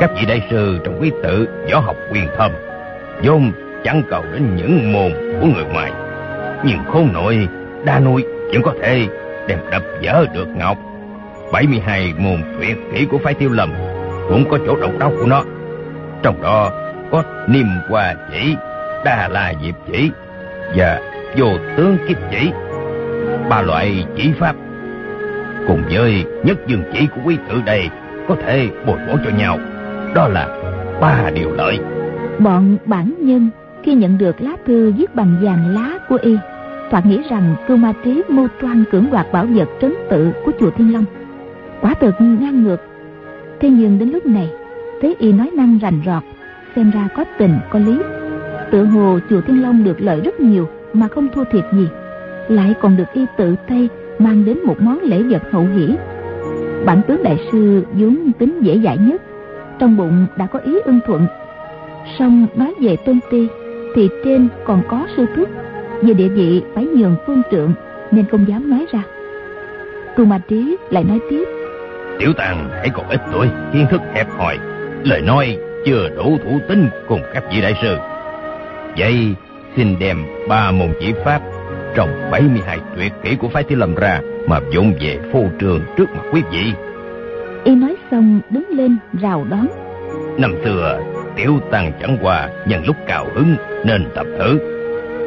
[0.00, 2.50] các vị đại sư trong quý tử võ học quyền thâm
[3.22, 3.52] vốn
[3.84, 5.92] chẳng cầu đến những môn của người ngoài.
[6.64, 7.48] Nhưng khôn nội,
[7.84, 9.06] đa nuôi vẫn có thể
[9.48, 10.78] đem đập vỡ được ngọc.
[11.52, 13.72] 72 môn tuyệt kỹ của phái tiêu lầm
[14.28, 15.42] cũng có chỗ độc đáo của nó.
[16.22, 16.70] Trong đó
[17.10, 18.56] có niêm hoa chỉ,
[19.04, 20.10] đa la diệp chỉ
[20.76, 21.00] và
[21.36, 22.50] vô tướng kiếp chỉ.
[23.48, 24.56] Ba loại chỉ pháp
[25.68, 27.88] cùng với nhất dương chỉ của quý tử đây
[28.28, 29.58] có thể bồi bổ cho nhau.
[30.14, 30.48] Đó là
[31.00, 31.78] ba điều lợi.
[32.38, 33.50] Bọn bản nhân
[33.82, 36.36] khi nhận được lá thư viết bằng vàng lá của y
[36.90, 40.52] thoạt nghĩ rằng cưu ma trí mưu toan cưỡng đoạt bảo vật trấn tự của
[40.60, 41.04] chùa thiên long.
[41.80, 42.80] Quả thực ngang ngược.
[43.60, 44.50] Thế nhưng đến lúc này
[45.00, 46.22] thấy y nói năng rành rọt,
[46.76, 47.98] xem ra có tình, có lý.
[48.70, 51.88] Tự hồ chùa thiên long được lợi rất nhiều mà không thua thiệt gì.
[52.48, 53.88] Lại còn được y tự tay
[54.18, 55.94] mang đến một món lễ vật hậu hỷ.
[56.84, 59.22] Bản tướng đại sư vốn tính dễ dãi nhất,
[59.78, 61.26] trong bụng đã có ý ưng thuận.
[62.18, 63.48] Song nói về tôn ti
[63.94, 65.48] thì trên còn có sư thúc.
[66.02, 67.72] Về địa vị phải nhường phương trượng
[68.10, 69.02] nên không dám nói ra.
[70.16, 71.44] Cù mà trí lại nói tiếp.
[72.18, 74.58] Tiểu tàng hãy còn ít tuổi kiến thức hẹp hòi.
[75.04, 77.96] Lời nói chưa đủ thủ tính cùng các vị đại sư.
[78.98, 79.34] Vậy
[79.76, 81.40] xin đem ba môn chỉ pháp
[81.94, 86.10] trong 72 tuyệt kỹ của phái Thiếu Lâm ra mà dụng về phô trường trước
[86.14, 86.72] mặt quý vị.
[87.64, 89.66] Y nói xong đứng lên rào đón.
[90.38, 91.00] Năm xưa,
[91.36, 94.58] tiểu tăng chẳng qua nhân lúc cao hứng nên tập thử.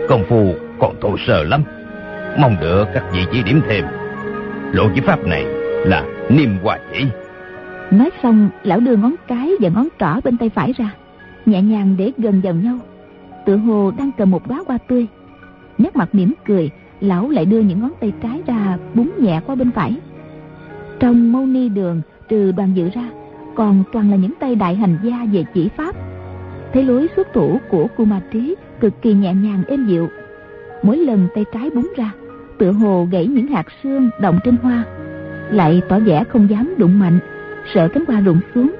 [0.09, 1.63] Công phu còn thô sơ lắm.
[2.39, 3.85] Mong được các vị chỉ điểm thêm.
[4.71, 5.45] Lộ chỉ pháp này
[5.85, 7.05] là niêm hoa chỉ.
[7.91, 10.89] Nói xong, lão đưa ngón cái và ngón trỏ bên tay phải ra,
[11.45, 12.79] nhẹ nhàng để gần vào nhau
[13.45, 15.07] tựa hồ đang cầm một đóa hoa tươi
[15.77, 19.55] nét mặt mỉm cười lão lại đưa những ngón tay trái ra búng nhẹ qua
[19.55, 19.97] bên phải
[20.99, 23.09] trong mâu ni đường trừ đoàn dự ra
[23.55, 25.95] còn toàn là những tay đại hành gia về chỉ pháp.
[26.73, 30.09] Thấy lối xuất thủ của cô ma trí cực kỳ nhẹ nhàng êm dịu.
[30.83, 32.11] Mỗi lần tay trái búng ra,
[32.57, 34.83] tựa hồ gãy những hạt xương động trên hoa.
[35.51, 37.19] Lại tỏ vẻ không dám đụng mạnh,
[37.73, 38.71] sợ cánh hoa rụng xuống.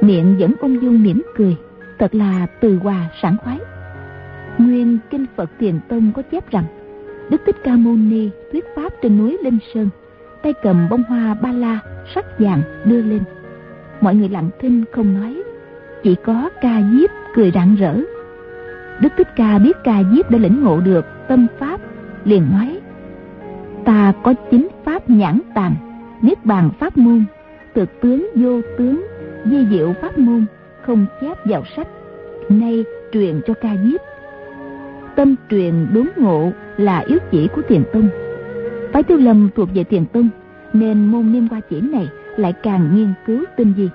[0.00, 1.56] Miệng vẫn ung dung mỉm cười,
[1.98, 3.58] thật là từ hòa sảng khoái.
[4.58, 6.64] Nguyên Kinh Phật Thiền Tông có chép rằng,
[7.30, 9.88] Đức Thích Ca Mâu Ni thuyết pháp trên núi Linh Sơn,
[10.42, 11.78] tay cầm bông hoa ba la
[12.14, 13.20] sắc vàng đưa lên
[14.02, 15.42] mọi người lặng thinh không nói.
[16.02, 17.94] Chỉ có ca diếp cười rạng rỡ.
[19.00, 21.80] Đức thích ca biết ca diếp đã lĩnh ngộ được tâm pháp,
[22.24, 22.80] liền nói,
[23.84, 25.74] ta có chính pháp nhãn tàng,
[26.22, 27.24] niết bàn pháp môn
[27.74, 29.06] thực tướng vô tướng,
[29.44, 30.44] di diệu pháp môn,
[30.82, 31.88] không chép vào sách,
[32.48, 34.00] nay truyền cho ca diếp.
[35.16, 38.08] Tâm truyền đốn ngộ là yếu chỉ của tiền tông.
[38.92, 40.28] Phái tiêu lâm thuộc về tiền tông,
[40.72, 43.88] nên môn niêm qua chỉ này lại càng nghiên cứu tinh vi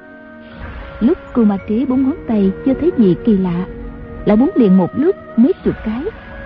[0.99, 3.65] lúc cô ma trí bốn ngón tay chưa thấy gì kỳ lạ,
[4.25, 6.03] lại búng liền một lúc mấy chục cái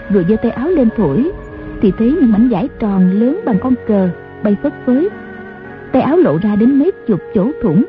[0.10, 1.32] rồi giơ tay áo lên thổi,
[1.82, 4.10] thì thấy những mảnh vải tròn lớn bằng con cờ
[4.44, 5.10] bay phất phới.
[5.92, 7.86] Tay áo lộ ra đến mấy chục chỗ thủng.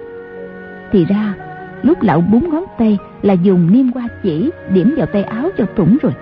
[0.92, 1.34] Thì ra,
[1.82, 5.64] lúc lão búng ngón tay là dùng niêm qua chỉ điểm vào tay áo cho
[5.76, 6.12] thủng rồi.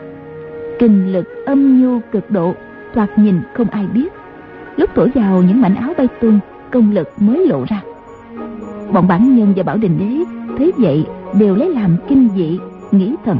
[0.79, 2.55] Kinh lực âm nhu cực độ,
[2.95, 4.09] thoạt nhìn không ai biết.
[4.77, 6.41] Lúc thổi vào những mảnh áo bay tung
[6.73, 7.83] công lực mới lộ ra.
[8.93, 10.25] Bọn bản nhân và bảo đình đế
[10.59, 12.59] thấy vậy đều lấy làm kinh dị
[12.93, 13.39] nghĩ thầm.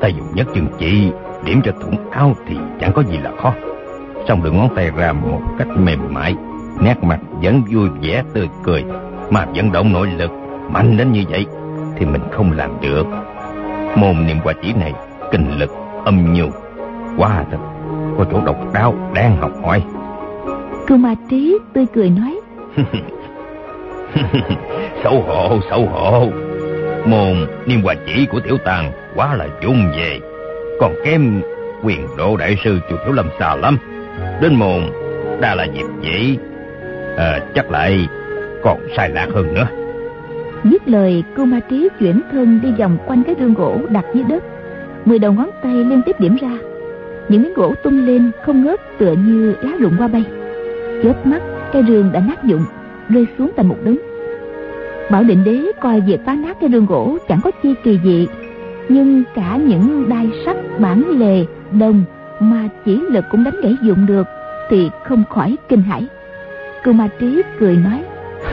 [0.00, 1.10] Ta dùng nhất chừng chỉ
[1.44, 3.54] điểm cho thủng áo thì chẳng có gì là khó.
[4.28, 6.36] Xong được ngón tay ra một cách mềm mại
[6.80, 8.84] nét mặt vẫn vui vẻ tươi cười
[9.30, 10.30] mà vận động nội lực
[10.70, 11.46] mạnh đến như vậy
[11.96, 13.06] thì mình không làm được.
[13.96, 14.92] Môn niệm quả chỉ này
[15.32, 15.70] kinh lực
[16.04, 16.46] âm nhu
[17.16, 17.58] quá thật.
[18.18, 19.82] Có chỗ độc đáo đang học hỏi.
[20.86, 22.37] Cư ma trí tươi cười nói
[25.04, 26.26] xấu hổ xấu hổ.
[27.06, 30.20] Môn niêm hòa chỉ của tiểu tàng quá là dung về.
[30.80, 31.42] Còn kém
[31.82, 33.78] quyền độ đại sư chùa thiếu lâm xa lắm.
[34.40, 34.82] Đến môn
[35.40, 36.38] đa là dịp dĩ
[37.16, 38.08] à, ờ, chắc lại
[38.62, 39.66] còn sai lạc hơn nữa.
[40.64, 44.24] Dứt lời cô ma trí chuyển thân đi vòng quanh cái gương gỗ đặt dưới
[44.24, 44.44] đất.
[45.04, 46.58] Mười đầu ngón tay liên tiếp điểm ra.
[47.28, 50.24] Những miếng gỗ tung lên không ngớt tựa như lá rụng qua bay.
[51.02, 52.64] Chớp mắt cây rương đã nát dụng
[53.08, 53.98] rơi xuống thành một đống.
[55.10, 58.26] Bảo định đế coi việc phá nát cái rương gỗ chẳng có chi kỳ dị
[58.88, 62.04] nhưng cả những đai sắt bản lề đồng
[62.40, 64.26] mà chỉ lực cũng đánh gãy dụng được
[64.70, 66.06] thì không khỏi kinh hãi.
[66.84, 68.02] Cưu ma trí cười nói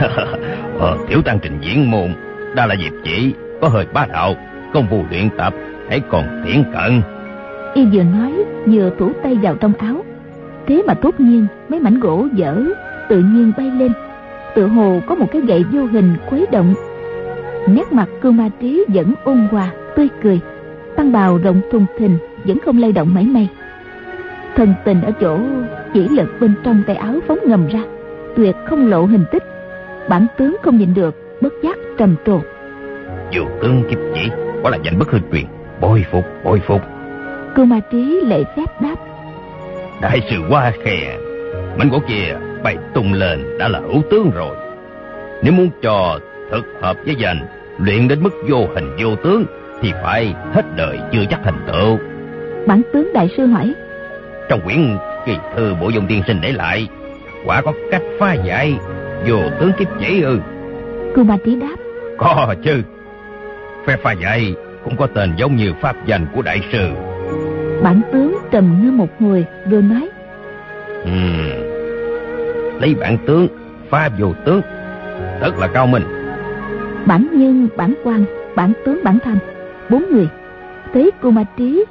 [0.78, 2.14] ờ, tiểu tăng trình diễn môn
[2.54, 4.34] đa là dịp chỉ có hơi bá đạo
[4.74, 5.54] công phu luyện tập
[5.88, 7.02] hãy còn thiển cận.
[7.74, 10.04] Y vừa nói vừa thủ tay vào trong áo.
[10.66, 12.64] Thế mà tốt nhiên mấy mảnh gỗ dở
[13.08, 13.92] tự nhiên bay lên.
[14.54, 16.74] Tự hồ có một cái gậy vô hình khuấy động.
[17.68, 20.40] Nét mặt cưu ma trí vẫn ôn hòa tươi cười.
[20.96, 23.48] Tăng bào rộng thùng thình vẫn không lay động mảy may.
[24.56, 25.38] Thần tình ở chỗ
[25.94, 27.80] chỉ lực bên trong tay áo phóng ngầm ra
[28.36, 29.42] tuyệt không lộ hình tích.
[30.08, 32.40] Bản tướng không nhìn được bất giác trầm trồ.
[33.30, 34.20] Dù tướng kiếp chỉ
[34.62, 35.44] quả là danh bất hư truyền.
[35.80, 36.80] Bồi phục bồi phục.
[37.54, 38.96] Cưu ma trí lệ phép đáp.
[40.02, 41.18] Đại sư qua khe
[41.78, 42.36] mảnh gỗ kia
[42.66, 44.56] bay tung lên đã là hữu tướng rồi.
[45.42, 46.18] Nếu muốn cho
[46.50, 47.40] thực hợp với danh
[47.78, 49.44] luyện đến mức vô hình vô tướng
[49.80, 51.98] thì phải hết đời chưa chắc thành tựu.
[52.66, 53.74] Bản tướng đại sư hỏi.
[54.48, 56.88] Trong quyển kỳ thư bộ dung tiên sinh để lại
[57.44, 58.74] quả có cách phá giải
[59.28, 60.38] vô tướng kiếp chỉ ư?
[61.14, 61.76] Cưu ma trí đáp.
[62.18, 62.82] Có chứ.
[63.86, 66.88] Phe phá giải cũng có tên giống như pháp danh của đại sư.
[67.82, 70.08] Bản tướng trầm ngâm một hồi rồi nói.
[71.02, 71.75] Uhm,
[72.80, 73.48] lấy bản tướng
[73.90, 74.60] phá vô tướng
[75.40, 76.02] rất là cao minh
[77.06, 78.24] bản nhân bản quan
[78.56, 79.38] bản tướng bản thanh
[79.90, 80.28] bốn người
[80.92, 81.84] thấy cô ma trí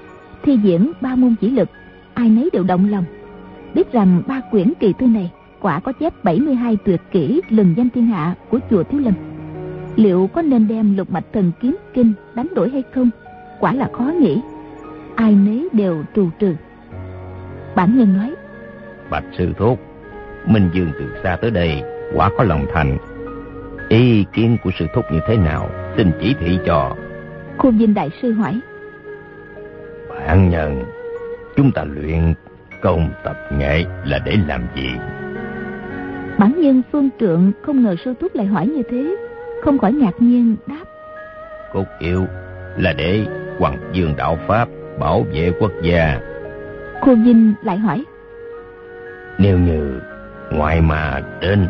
[0.43, 1.69] thi diễn ba môn chỉ lực
[2.13, 3.05] ai nấy đều động lòng
[3.73, 5.31] biết rằng ba quyển kỳ thư này
[5.65, 9.13] quả có chép 72 tuyệt kỹ lừng danh thiên hạ của chùa Thiếu Lâm.
[9.95, 13.09] Liệu có nên đem lục mạch thần kiếm kinh đánh đổi hay không?
[13.59, 14.41] Quả là khó nghĩ.
[15.15, 16.55] Ai nấy đều trù trừ.
[17.75, 18.35] Bản nhân nói.
[19.09, 19.77] Bạch sư thốt,
[20.47, 22.97] Minh Dương từ xa tới đây quả có lòng thành.
[23.89, 25.69] Ý kiến của sư thúc như thế nào?
[25.97, 26.95] Xin chỉ thị cho.
[27.57, 28.59] Khôn Vinh Đại Sư hỏi.
[30.09, 30.83] Bạn nhân,
[31.55, 32.33] chúng ta luyện
[32.81, 34.89] công tập nghệ là để làm gì?
[36.37, 39.15] Bản nhân phương trượng không ngờ sư thúc lại hỏi như thế,
[39.63, 40.83] không khỏi ngạc nhiên đáp.
[41.73, 42.25] Cốt yếu
[42.77, 43.25] là để
[43.59, 46.19] hoàng dương đạo Pháp bảo vệ quốc gia.
[47.01, 48.03] Cô Vinh lại hỏi.
[49.37, 49.99] Nếu như
[50.51, 51.67] ngoài mà trên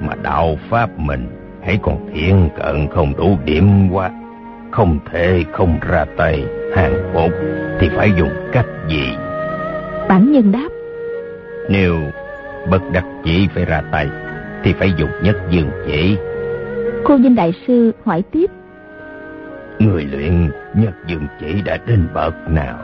[0.00, 1.26] mà đạo Pháp mình
[1.62, 4.10] hãy còn thiện cận không đủ điểm quá,
[4.70, 6.44] không thể không ra tay
[6.76, 7.32] hàng phục
[7.80, 9.12] thì phải dùng cách gì?
[10.08, 10.68] Bản nhân đáp.
[11.70, 11.96] Nếu
[12.70, 14.08] bất đắc chỉ phải ra tay
[14.62, 16.16] thì phải dùng nhất dương chỉ.
[17.04, 18.50] Cô vinh đại sư hỏi tiếp.
[19.78, 22.78] Người luyện nhất dương chỉ đã đến bậc nào?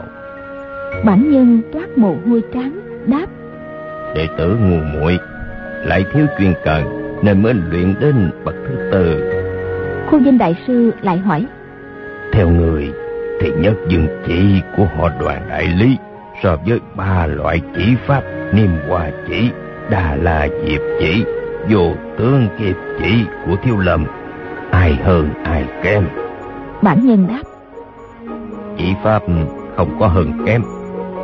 [1.05, 3.25] Bản nhân toát mồ hôi trắng đáp.
[4.15, 5.17] Đệ tử ngu muội
[5.83, 6.83] lại thiếu chuyên cần
[7.23, 9.31] nên mới luyện đến bậc thứ tư.
[10.11, 11.45] Cô vinh đại sư lại hỏi.
[12.31, 12.91] Theo người
[13.41, 15.97] thì nhất dương chỉ của họ đoàn đại lý
[16.43, 19.49] so với ba loại chỉ pháp niêm hoa chỉ
[19.89, 21.23] đà la diệp chỉ
[21.69, 24.05] vô tướng kiệt chỉ của thiếu lâm.
[24.71, 26.07] Ai hơn ai kém?
[26.81, 27.41] Bản nhân đáp.
[28.77, 29.23] Chỉ pháp
[29.75, 30.61] không có hơn kém.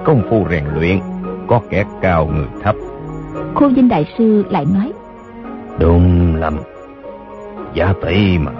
[0.05, 0.99] Công phu rèn luyện
[1.47, 2.75] có kẻ cao người thấp
[3.55, 4.91] khôn vinh đại sư lại nói
[5.79, 6.57] đúng lắm.
[7.73, 8.51] Giả tỷ mà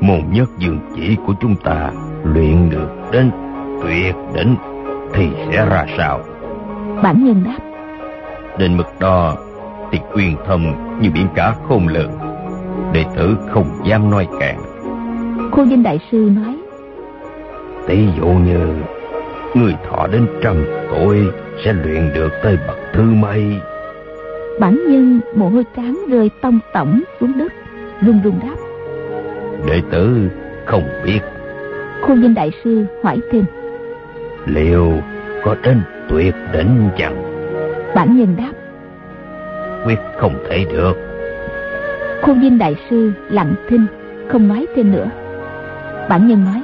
[0.00, 1.90] Môn nhất dương chỉ của chúng ta
[2.24, 3.30] Luyện được đến
[3.82, 4.56] tuyệt đỉnh
[5.14, 6.20] Thì sẽ ra sao?
[7.02, 7.58] Bản nhân đáp
[8.58, 9.36] Đến mức đó
[9.92, 12.10] Thì quyền thâm như biển cả khôn lường
[12.92, 14.60] Đệ tử không dám nói càng.
[15.52, 16.58] Khô Vinh Đại Sư nói
[17.86, 18.74] Tỷ dụ như
[19.54, 20.56] Người thọ đến trăm
[20.90, 21.18] tuổi
[21.64, 23.60] Sẽ luyện được tới bậc thứ mấy
[24.60, 27.52] Bản nhân mồ hôi trán rơi tông tổng xuống đất
[28.00, 28.56] Run run đáp.
[29.66, 30.30] Đệ tử
[30.64, 31.20] không biết.
[32.00, 33.44] Khô Vinh Đại Sư hỏi thêm.
[34.46, 34.92] Liệu
[35.44, 37.14] có đến tuyệt đỉnh chăng?
[37.94, 38.52] Bản nhân đáp.
[39.86, 40.92] Quyết không thể được.
[42.22, 43.86] Khô Vinh Đại Sư lặng thinh
[44.28, 45.10] Không nói thêm nữa.
[46.08, 46.62] Bản nhân nói.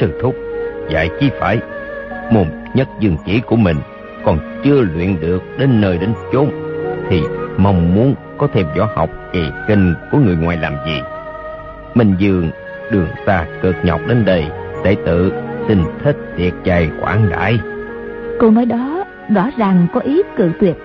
[0.00, 0.34] Sư thúc
[0.90, 1.60] Dạy chi phải.
[2.32, 3.76] Môn nhất dương chỉ của mình
[4.24, 6.65] Còn chưa luyện được đến nơi đến chốn
[7.08, 7.22] Thì
[7.56, 11.00] mong muốn có thêm võ học kỳ kinh của người ngoài làm gì.
[11.94, 12.50] Minh Dương
[12.90, 14.44] đường xa cực nhọc đến đây
[14.86, 15.32] Đệ tử
[15.68, 17.58] xin thích tiệc chay quảng đại.
[18.40, 20.76] Câu nói đó rõ ràng có ý cự tuyệt.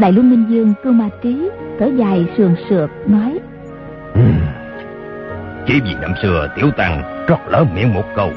[0.00, 3.38] Đại Luân Minh Dương cưu ma trí Thở dài sườn sượt nói.
[5.66, 8.30] Chỉ vì năm xưa tiểu tăng trót lỡ miệng một câu.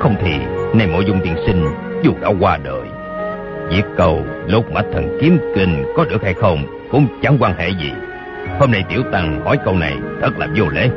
[0.00, 0.32] Không thì
[0.74, 1.64] nay mộ dung tiên sinh
[2.02, 2.83] dù đã qua đời
[3.70, 6.58] Việc cầu lốt mạch thần kiếm kinh có được hay không
[6.90, 7.92] Cũng chẳng quan hệ gì.
[8.58, 10.90] Hôm nay tiểu tăng hỏi câu này thật là vô lễ.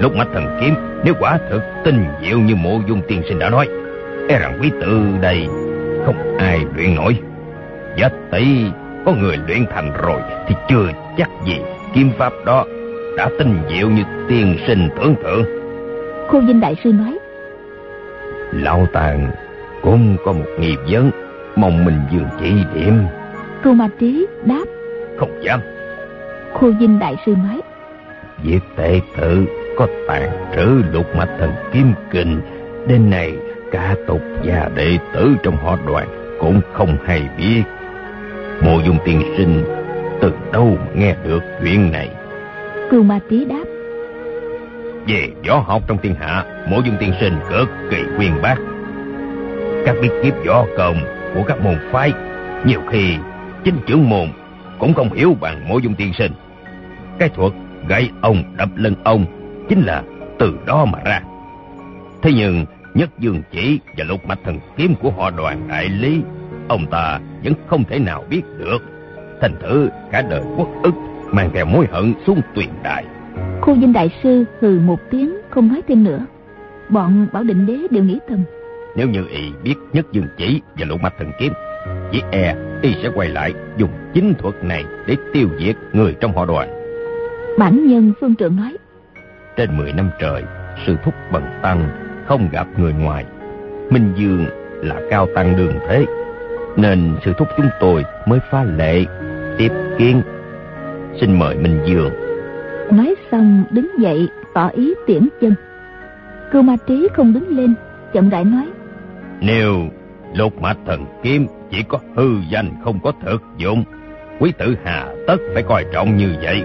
[0.00, 3.50] Lúc mạch thần kiếm Nếu quả thực tinh diệu như mộ dung tiên sinh đã
[3.50, 3.68] nói
[4.28, 5.46] E rằng quý tử đây
[6.04, 7.18] Không ai luyện nổi.
[7.96, 8.44] Giá tỷ
[9.06, 11.60] có người luyện thành rồi Thì chưa chắc gì
[11.94, 12.64] Kiếm pháp đó
[13.18, 15.44] đã tinh diệu như tiên sinh tưởng tượng.
[16.28, 17.18] Khô Vinh Đại Sư nói
[18.52, 19.30] Lão Tàng
[19.82, 21.10] cũng có một nghi vấn
[21.56, 22.98] Mong mình dường chỉ điểm.
[23.62, 24.64] Cưu Ma Trí đáp.
[25.18, 25.60] Không dám.
[26.54, 27.60] Khô Vinh Đại Sư nói.
[28.42, 32.40] Việc tệ tự có tàn trữ lục mạch thần kiếm kinh
[32.86, 33.36] Đến này
[33.72, 37.62] cả tục và đệ tử trong họ đoàn Cũng không hay biết.
[38.60, 39.64] Mộ dung tiên sinh
[40.20, 42.10] từ đâu nghe được chuyện này?
[42.90, 43.64] Cưu Ma Trí đáp.
[45.06, 48.56] Về võ học trong thiên hạ Mộ dung tiên sinh cực kỳ quyên bác.
[49.86, 52.12] Các bí kíp võ công của các môn phái.
[52.64, 53.16] Nhiều khi,
[53.64, 54.28] chính trưởng môn
[54.78, 56.32] Cũng không hiểu bằng mộ dung tiên sinh.
[57.18, 57.52] Cái thuật
[57.88, 59.26] gãy ông đập lưng ông
[59.68, 60.02] Chính là
[60.38, 61.20] từ đó mà ra.
[62.22, 62.64] Thế nhưng,
[62.94, 66.20] Nhất Dương Chỉ và lục mạch thần kiếm của họ đoàn đại lý,
[66.68, 68.78] Ông ta vẫn không thể nào biết được.
[69.40, 70.94] Thành thử, cả đời quốc ức
[71.32, 73.04] Mang theo mối hận xuống tuyền đại
[73.68, 76.26] khu dinh Đại Sư hừ một tiếng, không nói thêm nữa.
[76.88, 78.44] Bọn Bảo Định Đế đều nghĩ thầm.
[78.98, 81.52] Nếu như y biết nhất dương chỉ và lục mạch thần kiếm
[82.12, 86.32] Chỉ e y sẽ quay lại dùng chính thuật này Để tiêu diệt người trong
[86.36, 86.68] họ đoàn.
[87.58, 88.76] Bản nhân Phương Trượng nói
[89.56, 90.42] Trên 10 năm trời
[90.86, 91.88] Sư thúc bần tăng
[92.26, 93.24] không gặp người ngoài.
[93.90, 94.46] Minh Dương
[94.82, 96.06] là cao tăng đường thế
[96.76, 99.04] Nên sư thúc chúng tôi mới phá lệ
[99.58, 100.22] Tiếp kiến.
[101.20, 102.10] Xin mời Minh Dương.
[102.90, 105.54] Nói xong đứng dậy tỏ ý tiễn chân.
[106.52, 107.74] Cưu Ma Trí không đứng lên
[108.12, 108.68] Chậm rãi nói
[109.40, 109.88] Nếu
[110.34, 113.84] lục mạch thần kiếm Chỉ có hư danh không có thực dụng.
[114.40, 116.64] Quý tử hà tất phải coi trọng như vậy.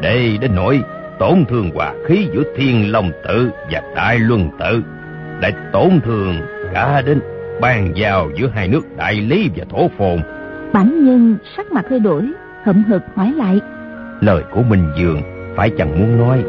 [0.00, 0.80] Để đến nỗi
[1.18, 4.82] tổn thương hòa khí giữa thiên long tự và đại luân tự
[5.40, 6.34] lại tổn thương
[6.74, 7.20] cả đến
[7.60, 10.18] bàn giao giữa hai nước đại lý và thổ phồn.
[10.72, 12.32] Bản nhân sắc mặt hơi đổi
[12.64, 13.60] hậm hực hỏi lại.
[14.20, 15.22] Lời của minh dương
[15.56, 16.44] phải chẳng muốn nói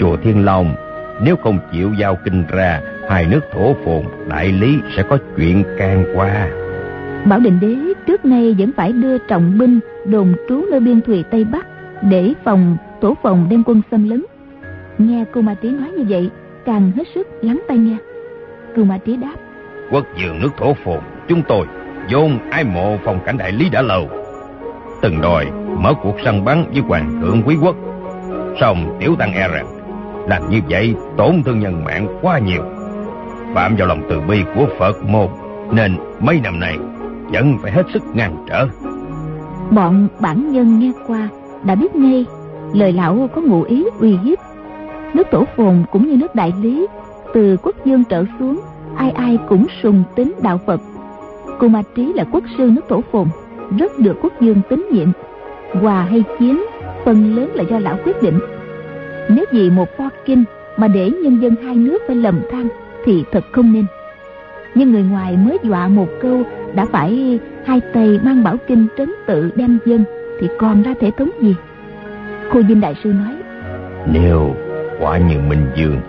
[0.00, 0.74] chùa thiên long
[1.24, 5.64] nếu không chịu giao kinh ra hai nước thổ phồn đại lý sẽ có chuyện
[5.78, 6.48] can qua.
[7.24, 11.24] Bảo định đế trước nay vẫn phải đưa trọng binh đồn trú nơi biên thùy
[11.30, 11.66] tây bắc
[12.02, 14.24] để phòng tổ phòng đem quân xâm lấn.
[14.98, 16.30] Nghe cô ma trí nói như vậy
[16.64, 17.96] càng hết sức lắng tai nghe.
[18.76, 19.34] Cô ma trí đáp
[19.90, 20.98] quốc dương nước thổ phồn
[21.28, 21.66] chúng tôi
[22.12, 24.08] vốn ai mộ phòng cảnh đại lý đã lâu.
[25.02, 25.46] Từng đòi
[25.78, 27.76] mở cuộc săn bắn với hoàng thượng quý quốc.
[28.60, 29.66] Song tiểu tăng e rằng
[30.28, 32.62] làm như vậy tổn thương nhân mạng quá nhiều
[33.54, 35.28] phạm vào lòng từ bi của phật môn
[35.72, 36.78] nên mấy năm nay
[37.32, 38.66] vẫn phải hết sức ngăn trở.
[39.70, 41.28] Bọn bản nhân nghe qua
[41.64, 42.26] đã biết ngay,
[42.74, 44.38] lời lão có ngụ ý uy hiếp.
[45.14, 46.86] Nước tổ phồn cũng như nước đại lý,
[47.34, 48.60] từ quốc dương trở xuống,
[48.96, 50.80] ai ai cũng sùng tín đạo phật.
[51.58, 53.28] Cô ma trí là quốc sư nước tổ phồn,
[53.78, 55.08] rất được quốc dương tín nhiệm.
[55.80, 56.64] Hòa hay chiến,
[57.04, 58.38] phần lớn là do lão quyết định.
[59.30, 60.44] Nếu vì một pho kinh
[60.76, 62.68] mà để nhân dân hai nước phải lầm than
[63.04, 63.84] thì thật không nên
[64.74, 66.42] nhưng người ngoài mới dọa một câu
[66.74, 70.04] đã phải hai tay mang bảo kinh trấn tự đem dân
[70.40, 71.54] thì còn ra thể thống gì
[72.52, 73.36] cô dinh đại sư nói
[74.12, 74.54] Nếu
[75.00, 76.00] quả như Minh Dương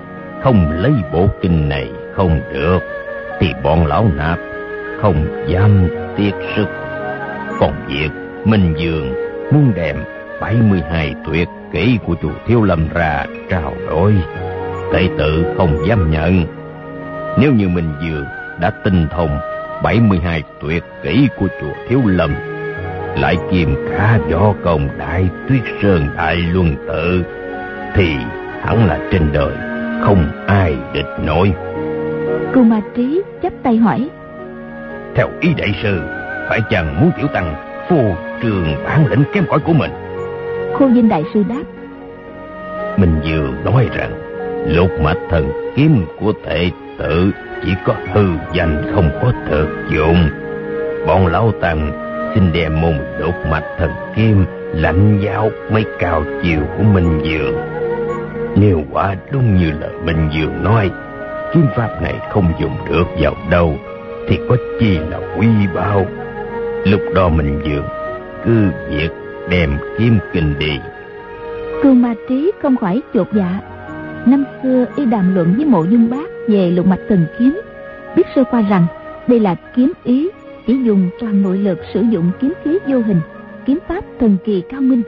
[0.44, 2.80] không lấy bộ kinh này không được,
[3.40, 4.40] thì bọn lão nạp
[5.02, 5.88] không dám
[6.18, 6.66] tiếc sức.
[7.60, 8.10] Còn việc
[8.46, 9.14] Minh Dương
[9.52, 9.96] muốn đem
[10.42, 14.14] 72 tuyệt kỹ của chùa Thiếu Lâm ra trao đổi,
[14.94, 16.46] Tệ tự không dám nhận.
[17.38, 18.26] Nếu như Minh Dương
[18.60, 19.40] đã tinh thông
[19.84, 22.36] 72 tuyệt kỹ của chùa Thiếu Lâm,
[23.18, 27.24] lại kiềm khá võ công đại tuyết sơn đại luân tự,
[27.96, 28.16] thì
[28.62, 29.54] hẳn là trên đời
[30.02, 31.54] không ai địch nổi.
[32.54, 34.10] Cô Ma Trí chắp tay hỏi.
[35.16, 36.02] Theo ý đại sư,
[36.50, 37.56] phải chăng muốn tiểu tăng
[37.90, 39.92] phù trường bản lĩnh kém cỏi của mình?
[40.74, 41.64] Khô Vinh đại sư đáp.
[42.98, 44.12] Mình vừa nói rằng
[44.68, 47.32] lục mạch thần kiếm của thể tự
[47.66, 50.30] chỉ có hư danh không có thực dụng.
[51.08, 51.92] Bọn lão tần
[52.36, 57.56] xin đem môn đột mạch thần kim lãnh giáo mấy cao chiều của Minh Dường.
[58.56, 60.92] Nếu quả đúng như lời Minh Dường nói,
[61.54, 63.76] kiếm pháp này không dùng được vào đâu,
[64.28, 66.06] thì có chi là quý bao.
[66.86, 67.86] Lúc đó Minh Dường
[68.46, 69.10] cứ việc
[69.50, 70.80] đem kiếm kinh đi.
[71.84, 73.60] Cương Ma Trí không khỏi chột dạ.
[74.26, 77.62] Năm xưa y đàm luận với mộ dung bác về lục mạch thần kiếm,
[78.16, 78.86] biết sơ qua rằng
[79.28, 80.30] đây là kiếm ý
[80.68, 83.20] chỉ dùng toàn nội lực sử dụng kiếm khí vô hình,
[83.66, 85.02] kiếm pháp thần kỳ cao minh.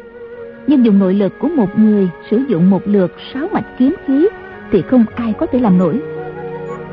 [0.67, 4.27] Nhưng dùng nội lực của một người sử dụng một lượt sáu mạch kiếm khí
[4.71, 5.99] thì không ai có thể làm nổi.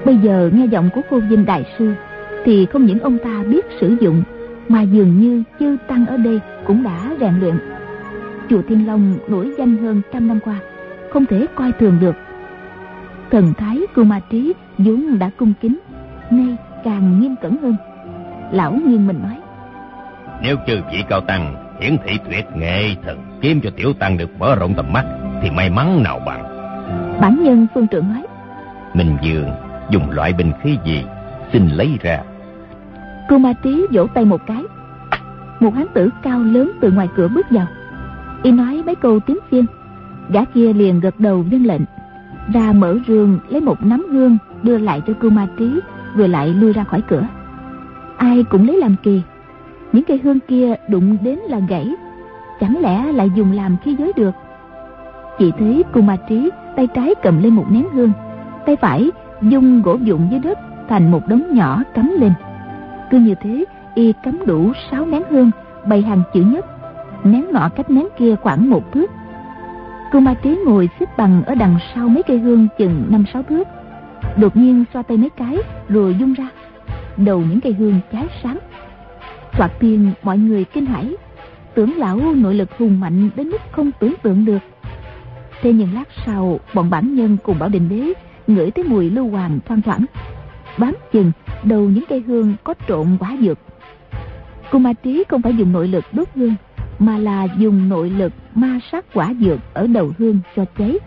[0.04, 1.92] Bây giờ nghe giọng của cô Vinh Đại Sư
[2.44, 4.22] thì không những ông ta biết sử dụng
[4.68, 7.54] mà dường như chư tăng ở đây cũng đã rèn luyện.
[8.50, 10.60] Chùa Thiên Long nổi danh hơn trăm năm qua,
[11.12, 12.14] không thể coi thường được.
[13.30, 15.78] Thần thái của ma trí vốn đã cung kính,
[16.30, 17.76] nay càng nghiêm cẩn hơn.
[18.52, 19.36] Lão nghiêng mình nói.
[20.42, 24.30] Nếu chư vị cao tăng hiển thị tuyệt nghệ thần kiếm cho tiểu tăng được
[24.38, 25.04] mở rộng tầm mắt
[25.42, 26.42] thì may mắn nào bằng.
[27.20, 28.22] Bản nhân phương trưởng nói.
[28.94, 29.50] Minh Dương
[29.90, 31.04] dùng loại bình khí gì
[31.52, 32.22] xin lấy ra
[33.28, 34.62] Cô ma trí vỗ tay một cái
[35.60, 37.66] Một hán tử cao lớn từ ngoài cửa bước vào
[38.42, 39.66] Y nói mấy câu tiếng phiên
[40.32, 41.82] Gã kia liền gật đầu vâng lệnh.
[42.54, 45.80] Ra mở rương lấy một nắm hương Đưa lại cho cưu ma trí
[46.16, 47.26] Rồi lại lui ra khỏi cửa.
[48.16, 49.22] Ai cũng lấy làm kỳ.
[49.92, 51.94] Những cây hương kia đụng đến là gãy.
[52.60, 54.34] Chẳng lẽ lại dùng làm khí giới được?
[55.38, 58.12] Chỉ thấy cô ma trí Tay trái cầm lên một nén hương,
[58.66, 59.10] Tay phải
[59.42, 60.58] dung gỗ dụng dưới đất
[60.88, 62.32] Thành một đống nhỏ cắm lên.
[63.10, 63.64] Cứ như thế,
[63.94, 65.50] y cắm đủ sáu nén hương,
[65.86, 66.66] bày hàng chữ nhất.
[67.24, 69.10] Nén nọ cách nén kia khoảng một thước
[70.12, 73.42] cô ma trí ngồi xếp bằng ở đằng sau mấy cây hương chừng năm sáu
[73.42, 73.68] thước.
[74.36, 75.56] Đột nhiên xoa tay mấy cái,
[75.88, 76.48] rồi dung ra.
[77.16, 78.58] Đầu những cây hương cháy sáng
[79.52, 81.16] thoạt tiên, mọi người kinh hãi.
[81.74, 84.58] Tưởng lão nội lực hùng mạnh đến mức không tưởng tượng được.
[85.62, 88.12] Thế nhưng lát sau, bọn bản nhân cùng bảo đình đế
[88.46, 90.04] ngửi thấy mùi lưu hoàng thoang thoảng.
[90.78, 91.32] Bám chừng,
[91.64, 93.58] đầu những cây hương có trộn quả dược.
[94.70, 96.54] Cô ma trí không phải dùng nội lực đốt hương
[97.02, 100.98] mà là dùng nội lực, ma sát quả dược ở đầu hương cho cháy.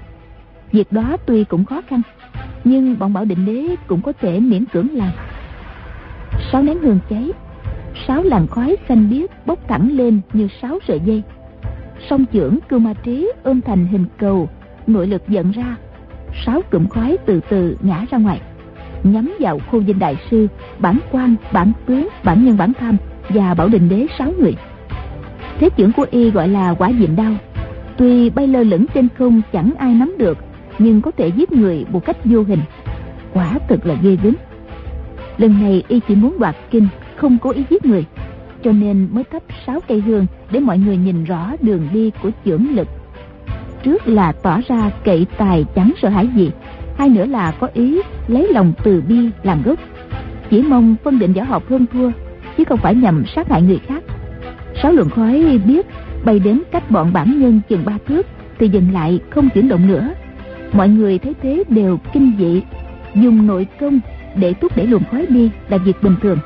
[0.71, 2.01] Việc đó tuy cũng khó khăn,
[2.63, 5.11] nhưng bọn bảo định đế cũng có thể miễn cưỡng làm.
[6.51, 7.31] Sáu nén hương cháy,
[8.07, 11.23] sáu làn khói xanh biếc bốc thẳng lên như sáu sợi dây.
[12.09, 14.49] Song trưởng cưu ma trí ôm thành hình cầu,
[14.87, 15.75] nội lực dẫn ra,
[16.45, 18.41] sáu cụm khói từ từ ngã ra ngoài,
[19.03, 20.47] nhắm vào khu dinh đại sư,
[20.79, 22.97] bản quan, bản tướng, bản nhân, bản tham
[23.29, 24.55] và bảo định đế sáu người
[25.59, 27.33] thế trưởng của y gọi là quả diệm đao.
[27.97, 30.37] Tuy bay lơ lửng trên không chẳng ai nắm được,
[30.79, 32.61] nhưng có thể giết người một cách vô hình.
[33.33, 34.35] Quả thực là ghê gớm.
[35.37, 38.05] Lần này y chỉ muốn đoạt kinh, không cố ý giết người.
[38.63, 42.31] Cho nên mới thắp sáu cây hương để mọi người nhìn rõ đường đi của
[42.45, 42.87] trưởng lực.
[43.83, 46.51] Trước là tỏ ra cậy tài chẳng sợ hãi gì,
[46.97, 49.79] hai nữa là có ý lấy lòng từ bi làm gốc.
[50.49, 52.11] Chỉ mong phân định võ học hơn thua,
[52.57, 54.03] chứ không phải nhằm sát hại người khác
[54.81, 55.85] sáu luồng khói biết
[56.25, 58.27] bay đến cách bọn bản nhân chừng ba thước
[58.59, 60.13] thì dừng lại không chuyển động nữa.
[60.73, 62.61] Mọi người thấy thế đều kinh dị,
[63.15, 63.99] dùng nội công
[64.35, 66.37] để thúc đẩy luồng khói đi là việc bình thường.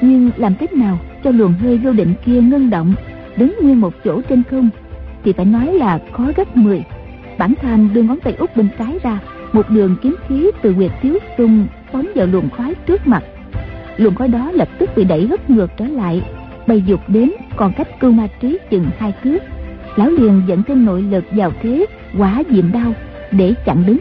[0.00, 2.94] Nhưng làm cách nào cho luồng hơi vô định kia ngân động,
[3.36, 4.68] đứng nguyên một chỗ trên không,
[5.24, 6.84] thì phải nói là khó gấp 10
[7.38, 9.18] bản tham đưa ngón tay út bên trái ra,
[9.52, 13.22] một đường kiếm khí từ quyệt thiếu tung phóng vào luồng khói trước mặt.
[13.96, 16.22] Luồng khói đó lập tức bị đẩy hất ngược trở lại
[16.66, 19.38] bay dục đến còn cách cưu ma trí chừng hai thước.
[19.96, 21.86] Lão liền dẫn thêm nội lực vào thế
[22.18, 22.92] quả diệm đau
[23.32, 23.98] để chặn đứng.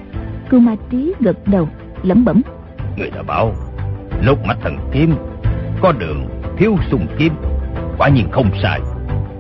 [0.50, 1.70] Cưu ma trí gật đầu
[2.04, 2.42] lẩm bẩm.
[2.98, 3.54] Người đã bảo
[4.26, 5.16] lúc mắt thần kiếm
[5.82, 6.26] có đường
[6.58, 7.34] thiếu sung kiếm
[7.98, 8.80] quả nhiên không sai.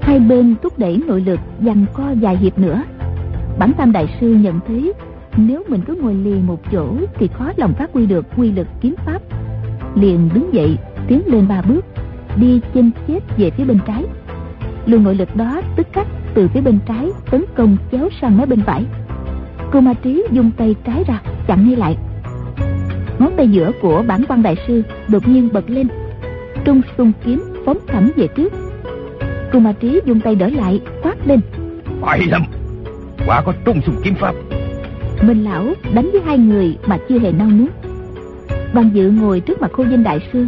[0.01, 2.83] Hai bên thúc đẩy nội lực dằn co vài hiệp nữa.
[3.59, 4.93] Bản tam đại sư nhận thấy
[5.37, 8.67] nếu mình cứ ngồi lì một chỗ thì khó lòng phát huy được quy lực
[8.81, 9.21] kiếm pháp.
[9.95, 11.85] Liền đứng dậy tiến lên ba bước
[12.35, 14.03] đi chênh chết về phía bên trái.
[14.85, 18.45] Luồng nội lực đó tức khắc từ phía bên trái tấn công chéo sang mấy
[18.45, 18.85] bên phải.
[19.71, 21.97] Cô ma trí dùng tay trái ra chặn ngay lại.
[23.19, 25.87] Ngón tay giữa của bản quan đại sư đột nhiên bật lên.
[26.65, 28.53] Trung xung kiếm phóng thẳng về trước.
[29.53, 31.39] Cô ma trí dùng tay đỡ lại quát lên.
[32.01, 32.43] Phải lắm
[33.27, 34.35] quả có trung xung kiếm pháp.
[35.21, 37.69] Minh lão đánh với hai người mà chưa hề nao nước
[38.75, 40.47] bằng dự ngồi trước mặt khô dinh đại sư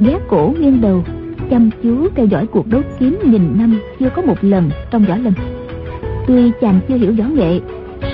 [0.00, 1.04] ghé cổ nghiêng đầu
[1.50, 5.16] chăm chú theo dõi cuộc đấu kiếm nghìn năm chưa có một lần trong võ
[5.16, 5.32] lâm.
[6.26, 7.60] Tuy chàng chưa hiểu võ nghệ,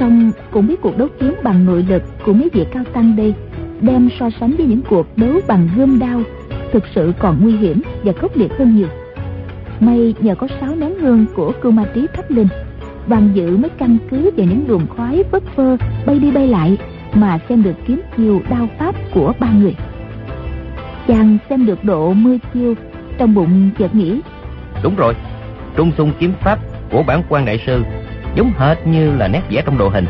[0.00, 3.34] song cũng biết cuộc đấu kiếm bằng nội lực của mấy vị cao tăng đây
[3.80, 6.22] đem so sánh với những cuộc đấu bằng gươm đao
[6.72, 8.88] thực sự còn nguy hiểm và khốc liệt hơn nhiều.
[9.80, 12.46] May nhờ có sáu nén hương của cưu ma trí thắp lên,
[13.06, 15.76] bằng dự mới căn cứ vào những luồng khói phất phơ
[16.06, 16.78] bay đi bay lại
[17.14, 19.74] mà xem được kiếm chiêu đao pháp của ba người.
[21.06, 22.74] Chàng xem được độ mươi chiêu
[23.18, 24.20] trong bụng chợt nghĩ.
[24.82, 25.14] Đúng rồi
[25.76, 26.58] trung xung kiếm pháp
[26.90, 27.82] của bản quan đại sư
[28.34, 30.06] giống hệt như là nét vẽ trong đồ hình.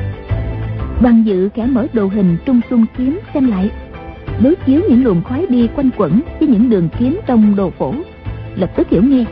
[1.03, 3.71] Bằng dự kẻ mở đồ hình trung xung kiếm xem lại.
[4.43, 7.95] Đối chiếu những luồng khói đi quanh quẩn với những đường kiếm trong đồ phổ
[8.57, 9.25] lập tức hiểu nghe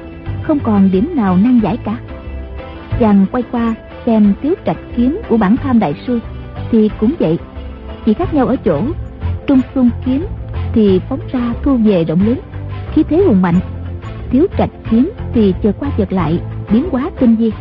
[0.42, 1.96] không còn điểm nào nan giải cả.
[3.00, 3.74] Chàng quay qua
[4.06, 6.20] xem tiếu trạch kiếm của bản tham đại sư
[6.70, 7.38] thì cũng vậy.
[8.06, 8.82] Chỉ khác nhau ở chỗ
[9.46, 10.26] trung xung kiếm
[10.72, 12.40] thì phóng ra thu về rộng lớn
[12.92, 13.60] khí thế hùng mạnh,
[14.30, 16.38] thiếu trạch kiếm thì chờ qua chợt lại,
[16.72, 17.52] biến quá tinh vi.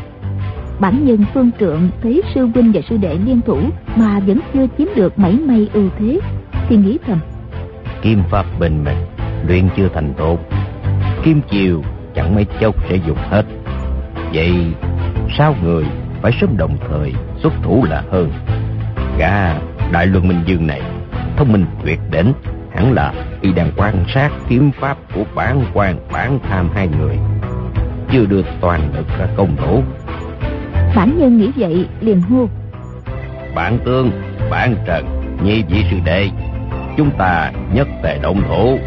[0.80, 3.60] Bản nhân phương trượng thấy sư huynh và sư đệ liên thủ
[3.96, 6.20] mà vẫn chưa chiếm được mảy may ưu thế,
[6.70, 7.20] thì nghĩ thầm.
[8.02, 8.98] Kim pháp bình mình,
[9.48, 10.40] luyện chưa thành tốt
[11.24, 11.84] kim chiều
[12.16, 13.46] chẳng mấy chốc sẽ dùng hết.
[14.34, 14.74] Vậy
[15.38, 15.86] sao người
[16.22, 17.14] phải sớm đồng thời
[17.44, 18.32] xuất thủ là hơn?
[19.18, 19.60] Gã
[19.92, 20.82] đại luân minh dương này,
[21.38, 22.34] thông minh tuyệt đỉnh
[22.80, 27.18] hẳn là y đang quan sát kiếm pháp của bản quan bản tham hai người.
[28.12, 29.82] Chưa được toàn lực ra công thủ
[30.96, 32.48] bản nhân nghĩ vậy liền hô.
[33.56, 34.12] Bản tương
[34.50, 35.06] bản trần
[35.44, 36.30] nhi vị sư đệ
[36.98, 38.80] chúng ta nhất tề động thủ.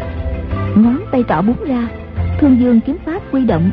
[0.75, 1.87] Ngón tay trỏ búng ra
[2.39, 3.71] thương dương kiếm pháp quy động.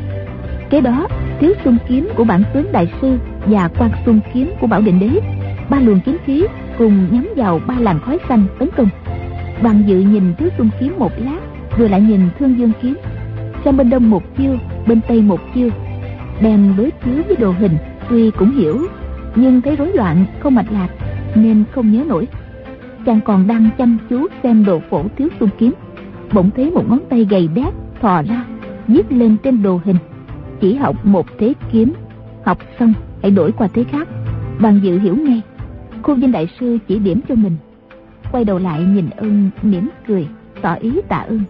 [0.69, 1.07] Kế đó
[1.39, 4.99] tiếu xuân kiếm của bản tướng đại sư và quan xuân kiếm của bảo định
[4.99, 5.19] đế
[5.69, 6.45] ba luồng kiếm khí
[6.77, 8.89] cùng nhắm vào ba làn khói xanh tấn công
[9.63, 11.39] bằng dự nhìn thứ xuân kiếm một lát,
[11.77, 12.97] rồi lại nhìn thương dương kiếm.
[13.65, 14.57] Xem bên đông một chiêu,
[14.87, 15.69] bên tây một chiêu.
[16.41, 17.77] Đem đối chiếu với đồ hình,
[18.09, 18.87] tuy cũng hiểu,
[19.35, 20.89] nhưng thấy rối loạn, không mạch lạc,
[21.35, 22.27] nên không nhớ nổi.
[23.05, 25.73] Chàng còn đang chăm chú xem đồ phổ thiếu xuân kiếm.
[26.33, 28.45] Bỗng thấy một ngón tay gầy đét, thò ra
[28.87, 29.97] viết lên trên đồ hình.
[30.61, 31.93] Chỉ học một thế kiếm.
[32.45, 34.07] Học xong, hãy đổi qua thế khác.
[34.59, 35.41] Bằng dự hiểu ngay.
[36.03, 37.57] Khu vinh đại sư chỉ điểm cho mình
[38.31, 40.27] quay đầu lại nhìn ông, mỉm cười,
[40.61, 41.41] tỏ ý tạ ơn.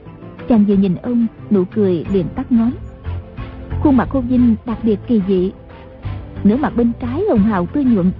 [0.50, 2.72] Chàng vừa nhìn ông, nụ cười liền tắt ngón.
[3.82, 5.52] Khuôn mặt cô vinh đặc biệt kỳ dị.
[6.44, 8.12] Nửa mặt bên trái hồng hào tươi nhuận,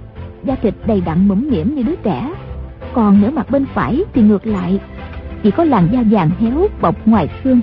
[0.44, 2.34] da thịt đầy đặn mũm mỉm như đứa trẻ.
[2.92, 4.80] Còn nửa mặt bên phải thì ngược lại,
[5.42, 7.60] chỉ có làn da vàng héo bọc ngoài xương.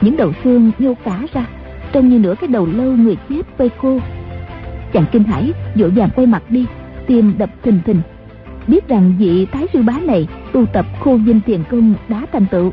[0.00, 1.46] Những đầu xương nhô cả ra,
[1.92, 3.98] trông như nửa cái đầu lâu người chết phơi cô.
[4.92, 6.66] chàng kinh hãi, vội vàng quay mặt đi,
[7.06, 8.00] tim đập thình thình
[8.68, 12.46] biết rằng vị thái sư bá này tu tập khô vinh tiền công đã thành
[12.50, 12.72] tựu.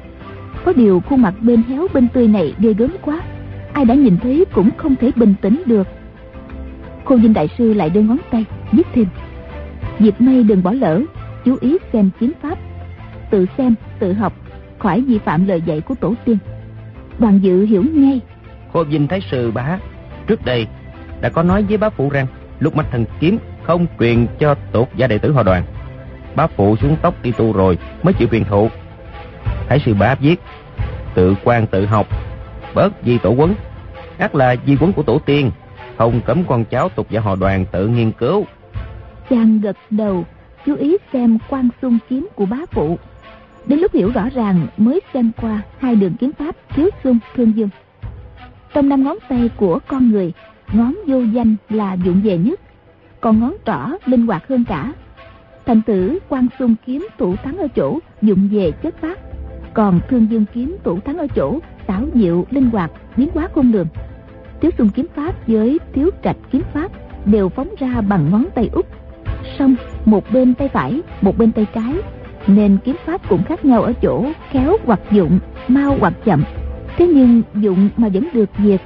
[0.65, 3.21] Có điều khuôn mặt bên héo bên tươi này ghê gớm quá,
[3.73, 5.87] ai đã nhìn thấy cũng không thể bình tĩnh được.
[7.05, 9.05] Khô vinh đại sư lại đưa ngón tay, viết thêm.
[9.99, 11.01] Dịp may đừng bỏ lỡ,
[11.45, 12.57] chú ý xem kiếm pháp.
[13.31, 14.33] Tự xem, tự học,
[14.79, 16.37] khỏi vi phạm lời dạy của tổ tiên.
[17.19, 18.21] Đoàn dự hiểu ngay.
[18.73, 19.79] Khô vinh thái sư bá,
[20.27, 20.67] trước đây
[21.21, 22.27] đã có nói với bá phụ rằng,
[22.59, 25.63] lúc mạch thần kiếm không truyền cho tột gia đệ tử họ đoàn
[26.35, 28.69] bá phụ xuống tóc đi tu rồi mới chịu truyền thụ
[29.69, 30.41] thái sư bá viết,
[31.15, 32.07] tự quan tự học,
[32.75, 33.55] bớt di tổ quấn.
[34.17, 35.51] Ác là di quấn của tổ tiên,
[35.97, 38.45] không cấm con cháu tục gia họ đoàn tự nghiên cứu.
[39.29, 40.25] Chàng gật đầu,
[40.65, 42.97] chú ý xem quan xung kiếm của bá phụ.
[43.65, 47.57] Đến lúc hiểu rõ ràng, mới xem qua hai đường kiếm pháp thiếu xung thương
[47.57, 47.69] dương.
[48.73, 50.33] Trong năm ngón tay của con người,
[50.73, 52.59] ngón vô danh là dụng về nhất,
[53.21, 54.93] còn ngón trỏ linh hoạt hơn cả
[55.65, 59.19] thành tử quan xung kiếm thủ thắng ở chỗ, dụng về chất phát.
[59.73, 63.71] Còn thương dương kiếm thủ thắng ở chỗ xảo diệu linh hoạt, biến hóa khôn
[63.71, 63.87] lường.
[64.59, 66.91] Tiếu xung kiếm pháp với tiếu trạch kiếm pháp
[67.25, 68.85] đều phóng ra bằng ngón tay út.
[69.59, 71.93] Song, một bên tay phải, một bên tay trái,
[72.47, 76.43] nên kiếm pháp cũng khác nhau ở chỗ khéo hoặc dụng, mau hoặc chậm.
[76.97, 78.81] Thế nhưng dụng mà vẫn được diệt,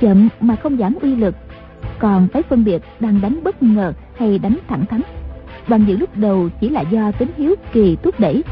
[0.00, 1.34] chậm mà không giảm uy lực.
[1.98, 5.00] Còn phải phân biệt đang đánh bất ngờ hay đánh thẳng thắn
[5.68, 8.44] đoàn dự lúc đầu chỉ là do tính hiếu kỳ thúc đẩy,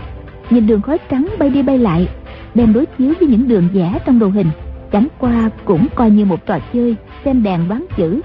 [0.51, 2.09] nhìn đường khói trắng bay đi bay lại,
[2.55, 4.51] đem đối chiếu với những đường vẽ trong đồ hình,
[4.93, 8.21] chẳng qua cũng coi như một trò chơi xem đèn đoán chữ.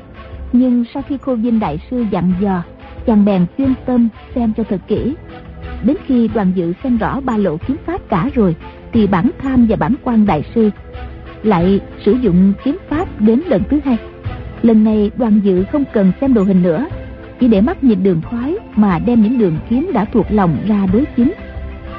[0.54, 2.64] Nhưng sau khi cô vinh đại sư dặn dò,
[3.06, 5.16] chàng bèn chuyên tâm xem cho thật kỹ.
[5.84, 8.56] Đến khi đoàn dự xem rõ ba lộ kiếm pháp cả rồi,
[8.94, 10.70] thì bản tham và bản quan đại sư
[11.44, 13.98] lại sử dụng kiếm pháp đến lần thứ hai.
[14.64, 16.88] Lần này đoàn dự không cần xem đồ hình nữa
[17.40, 20.88] chỉ để mắt nhìn đường khói mà đem những đường kiếm đã thuộc lòng ra
[20.94, 21.34] đối chính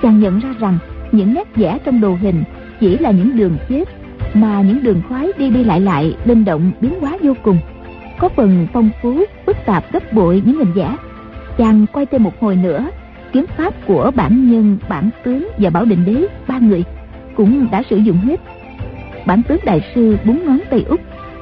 [0.03, 0.79] chàng nhận ra rằng
[1.13, 2.45] những nét vẽ trong đồ hình
[2.81, 3.85] chỉ là những đường chết,
[4.35, 7.59] mà những đường khói đi đi lại lại, linh động biến hóa vô cùng.
[8.19, 10.97] Có phần phong phú, phức tạp gấp bội những hình vẽ.
[11.59, 12.87] Chàng quay thêm một hồi nữa,
[13.33, 16.85] kiếm pháp của bản nhân, bản tướng và bảo định đế, ba người,
[17.37, 18.41] cũng đã sử dụng hết.
[19.27, 21.01] Bản tướng đại sư búng ngón tay út,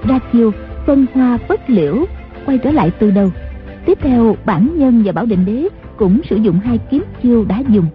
[0.09, 0.53] ra chiêu
[0.87, 2.05] phân hoa phất liễu,
[2.47, 3.31] quay trở lại từ đầu
[3.89, 7.63] tiếp theo, bản nhân và bảo định đế cũng sử dụng hai kiếm chiêu đã
[7.69, 7.87] dùng.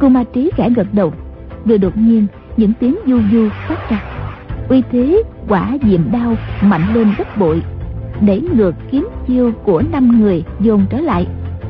[0.00, 1.12] Cô ma trí khẽ gật đầu
[1.64, 4.02] vừa đột nhiên những tiếng du du phát ra.
[4.68, 7.62] Uy thế, quả diệm đao mạnh lên gấp bội,
[8.26, 11.26] đẩy ngược kiếm chiêu của năm người dồn trở lại.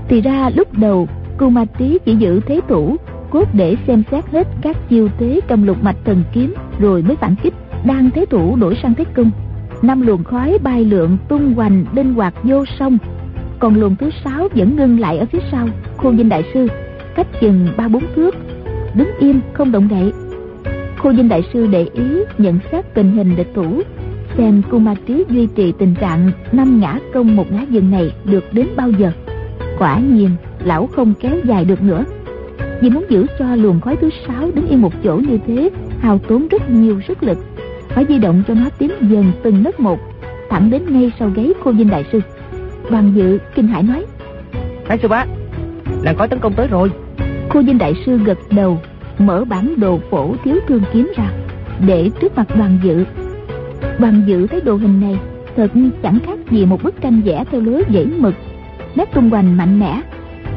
[0.09, 2.97] Thì ra lúc đầu cô ma trí chỉ giữ thế thủ,
[3.30, 7.16] cốt để xem xét hết các chiêu thế trong lục mạch thần kiếm, rồi mới
[7.16, 9.30] phản kích, đang thế thủ đổi sang thế cung.
[9.82, 12.99] Năm luồng khói bay lượn tung hoành đinh hoạt vô sông
[13.59, 16.67] còn luồng thứ sáu vẫn ngưng lại ở phía sau khu dinh đại sư.
[17.15, 18.35] Cách chừng ba bốn thước,
[18.95, 20.13] đứng im không động đậy.
[20.99, 22.05] Khu dinh đại sư để ý,
[22.39, 23.83] nhận xét tình hình địch thủ,
[24.37, 28.13] xem cô ma trí duy trì tình trạng năm ngã công một ngã dừng này
[28.25, 29.13] được đến bao giờ.
[29.79, 30.31] Quả nhiên,
[30.65, 32.05] lão không kéo dài được nữa.
[32.81, 36.19] Vì muốn giữ cho luồng khói thứ sáu đứng yên một chỗ như thế, hao
[36.19, 37.39] tốn rất nhiều sức lực.
[37.89, 39.99] Phải di động cho nó tiến dần từng nấc một,
[40.51, 42.21] thẳng đến ngay sau gáy cô dinh đại sư
[42.91, 44.05] đoàn dự kinh hãi nói.
[44.86, 45.24] Thái sư bá
[46.03, 46.91] làn khói tấn công tới rồi.
[47.49, 48.80] Cô dinh đại sư gật đầu
[49.18, 51.30] mở bản đồ phổ thiếu thương kiếm ra
[51.86, 53.05] để trước mặt đoàn dự.
[53.99, 55.18] Đoàn dự thấy đồ hình này
[55.57, 55.70] thật
[56.03, 58.34] chẳng khác gì một bức tranh vẽ theo lối dãy mực
[58.95, 60.01] nét tung hoành mạnh mẽ.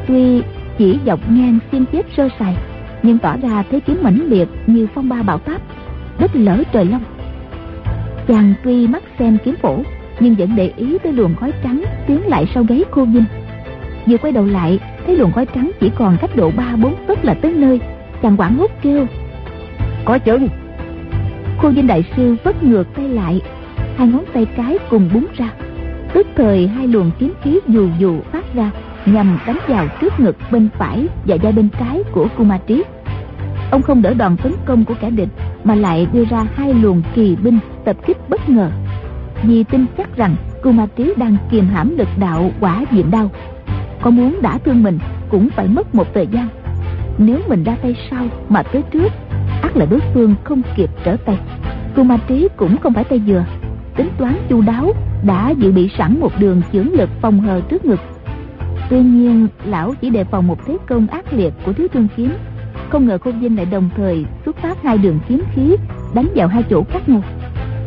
[0.08, 0.42] Tuy
[0.78, 2.56] chỉ dọc ngang xiên chép sơ sài
[3.02, 5.62] nhưng tỏ ra thế kiếm mãnh liệt như phong ba bão táp
[6.18, 7.02] đất lở trời long.
[8.28, 9.78] Chàng tuy mắt xem kiếm phổ
[10.22, 13.24] nhưng vẫn để ý tới luồng khói trắng tiến lại sau gáy cô vinh
[14.06, 17.24] vừa quay đầu lại thấy luồng khói trắng chỉ còn cách độ ba bốn tấc
[17.24, 17.80] là tới nơi
[18.22, 19.06] chàng quảng hốt kêu
[20.04, 20.48] có chừng
[21.62, 23.40] cô vinh đại sư vất ngược tay lại
[23.96, 25.52] hai ngón tay cái cùng búng ra
[26.12, 28.70] tức thời hai luồng kiếm khí dù dù phát ra
[29.06, 32.82] nhằm đánh vào trước ngực bên phải và vai bên trái của Kuma Trí.
[33.70, 35.28] Ông không đỡ đòn tấn công của kẻ địch
[35.64, 38.70] mà lại đưa ra hai luồng kỳ binh tập kích bất ngờ.
[39.42, 43.30] Vì tin chắc rằng Kuma Trí đang kiềm hãm lực đạo quả diệm đau.
[44.02, 46.48] Có muốn đả thương mình cũng phải mất một thời gian.
[47.18, 49.12] Nếu mình ra tay sau mà tới trước,
[49.62, 51.38] ắt là đối phương không kịp trở tay.
[51.96, 53.44] Kuma Trí cũng không phải tay dừa,
[53.96, 54.92] tính toán chu đáo
[55.24, 58.00] đã dự bị sẵn một đường chưởng lực phòng hờ trước ngực
[58.90, 62.32] tuy nhiên lão chỉ đề phòng một thế công ác liệt của thiếu thương kiếm
[62.88, 65.76] không ngờ khôn vinh lại đồng thời xuất phát hai đường kiếm khí
[66.14, 67.22] đánh vào hai chỗ khác nhau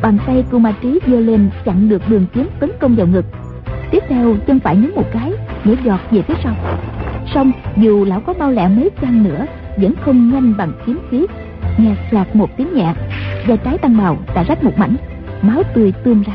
[0.06, 3.26] bàn tay của ma trí giơ lên chặn được đường kiếm tấn công vào ngực.
[3.92, 5.32] Tiếp theo, chân phải nhấn một cái,
[5.64, 6.56] nhảy giọt về phía sau.
[7.34, 9.46] Song dù lão có bao lẹ mấy chăng nữa,
[9.78, 11.26] vẫn không nhanh bằng kiếm khí.
[11.78, 12.94] Nghe sạc một tiếng nhẹ
[13.48, 14.96] da trái tăng màu đã rách một mảnh,
[15.42, 16.34] máu tươi tươm ra.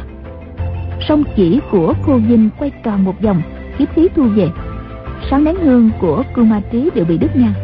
[1.08, 3.42] Song chỉ của cô vinh quay tròn một vòng,
[3.78, 4.48] kiếm khí thu về.
[5.30, 7.54] Sáng nén hương của cưu ma trí đều bị đứt ngang.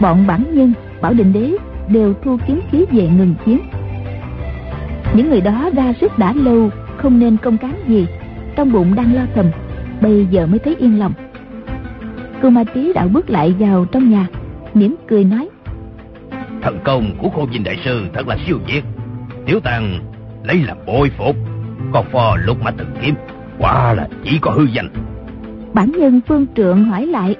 [0.00, 1.56] Bọn bản nhân, bảo định đế
[1.88, 3.60] đều thu kiếm khí về ngừng chiến
[5.14, 8.06] những người đó ra sức đã lâu không nên công cán gì.
[8.56, 9.46] Trong bụng đang lo thầm
[10.00, 11.12] bây giờ mới thấy yên lòng.
[12.42, 14.26] Cưu ma trí đạo bước lại vào trong nhà
[14.74, 15.48] mỉm cười nói
[16.62, 18.82] thần công của khô dinh đại sư thật là siêu việt.
[19.46, 19.98] Tiểu tàng
[20.44, 21.36] lấy làm bội phục
[21.92, 23.14] còn phò lục mã thần kiếm
[23.58, 24.88] quả là chỉ có hư danh.
[25.74, 27.36] Bản nhân phương trượng hỏi lại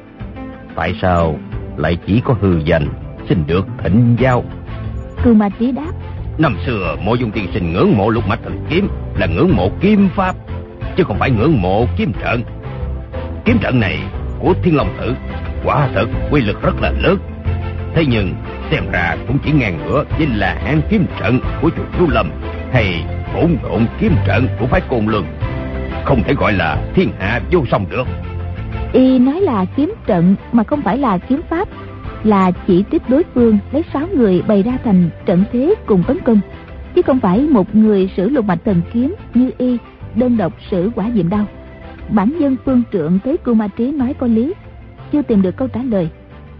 [0.76, 1.38] tại sao
[1.76, 2.88] lại chỉ có hư danh
[3.28, 4.44] xin được thỉnh giao
[5.22, 5.92] cưu ma trí đáp
[6.40, 9.70] năm xưa, mộ dung tiên sinh ngưỡng mộ lục mạch thần kiếm là ngưỡng mộ
[9.80, 10.36] kiếm pháp,
[10.96, 12.42] chứ không phải ngưỡng mộ kiếm trận.
[13.44, 13.98] Kiếm trận này
[14.38, 15.14] của thiên long tử,
[15.64, 17.18] quả thật quy lực rất là lớn.
[17.94, 18.34] Thế nhưng,
[18.70, 22.30] xem ra cũng chỉ ngang ngửa với là hán kiếm trận của chùa chú lâm
[22.72, 25.26] hay hỗn độn kiếm trận của phái côn lương
[26.04, 28.06] không thể gọi là thiên hạ vô song được.
[28.92, 31.68] Y nói là kiếm trận mà không phải là kiếm pháp
[32.24, 36.18] là chỉ trích đối phương lấy sáu người bày ra thành trận thế cùng tấn
[36.20, 36.40] công
[36.94, 39.78] chứ không phải một người sử lục mạch thần kiếm như y
[40.14, 41.46] đơn độc sử quả diệm đau
[42.10, 44.54] Bản dân phương trượng thấy cô ma trí nói có lý,
[45.12, 46.08] chưa tìm được câu trả lời,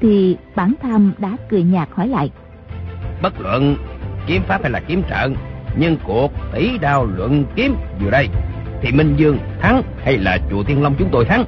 [0.01, 2.31] thì bản tham đã cười nhạt hỏi lại.
[3.23, 3.77] Bất luận
[4.27, 5.35] kiếm pháp hay là kiếm trận,
[5.79, 8.29] nhưng cuộc tỷ đao luận kiếm vừa đây,
[8.83, 11.45] thì Minh Dương thắng hay là chùa Thiên Long chúng tôi thắng?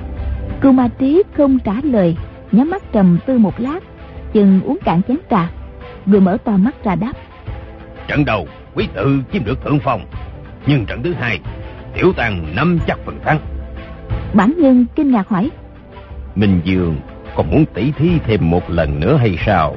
[0.63, 2.17] Cô ma trí không trả lời,
[2.53, 3.81] nhắm mắt trầm tư một lát,
[4.33, 5.51] chừng uống cạn chén trà,
[6.07, 7.13] rồi mở to mắt ra đáp.
[8.09, 10.05] Trận đầu, quý tự chiếm được thượng phong,
[10.67, 11.41] nhưng trận thứ hai,
[11.95, 13.39] tiểu tàng nắm chắc phần thắng.
[14.35, 15.51] Bản nhân kinh ngạc hỏi.
[16.35, 16.97] Minh Dương
[17.37, 19.77] còn muốn tỉ thí thêm một lần nữa hay sao?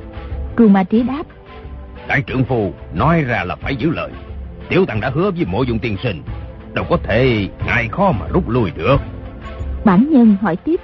[0.55, 1.23] Cưu Ma Trí đáp.
[2.07, 4.11] Đại trưởng phu nói ra là phải giữ lời.
[4.69, 6.23] Tiểu Tăng đã hứa với mộ dụng tiên sinh.
[6.73, 8.97] Đâu có thể ngại khó mà rút lui được.
[9.85, 10.81] Bản nhân hỏi tiếp.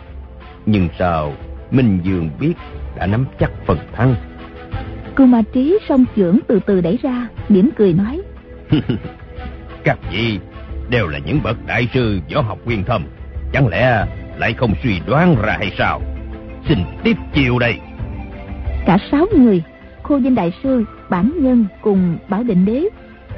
[0.66, 1.34] Nhưng sao
[1.72, 2.54] Minh Dương biết
[2.96, 4.16] đã nắm chắc phần thắng?
[5.16, 8.22] Cưu Ma Trí song trưởng từ từ đẩy ra, mỉm cười nói.
[9.84, 10.40] Các vị
[10.90, 13.06] đều là những bậc đại sư võ học quyên thâm.
[13.54, 14.06] Chẳng lẽ
[14.38, 16.02] lại không suy đoán ra hay sao?
[16.68, 17.76] Xin tiếp chiều đây.
[18.86, 19.64] Cả sáu người,
[20.04, 22.84] Khô Vinh Đại Sư, Bản Nhân cùng Bảo Định Đế,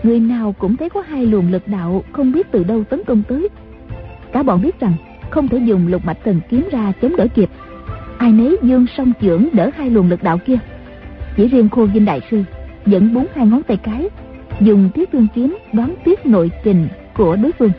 [0.04, 3.24] người nào cũng thấy có hai luồng lực đạo không biết từ đâu tấn công
[3.28, 3.50] tới.
[4.34, 4.94] Cả bọn biết rằng
[5.30, 7.50] không thể dùng lục mạch thần kiếm ra chống đỡ kịp.
[8.24, 10.58] Ai nấy dương song trưởng đỡ hai luồng lực đạo kia.
[11.38, 12.44] Chỉ riêng Khô Vinh Đại Sư
[12.86, 14.10] dẫn bốn hai ngón tay cái,
[14.62, 17.72] dùng thiết thương kiếm đoán tiếp nội kình của đối phương.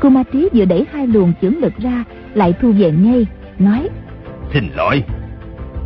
[0.00, 3.26] Cô Ma Trí vừa đẩy hai luồng chưởng lực ra lại thu về ngay,
[3.58, 3.88] nói
[4.52, 5.02] Xin lỗi.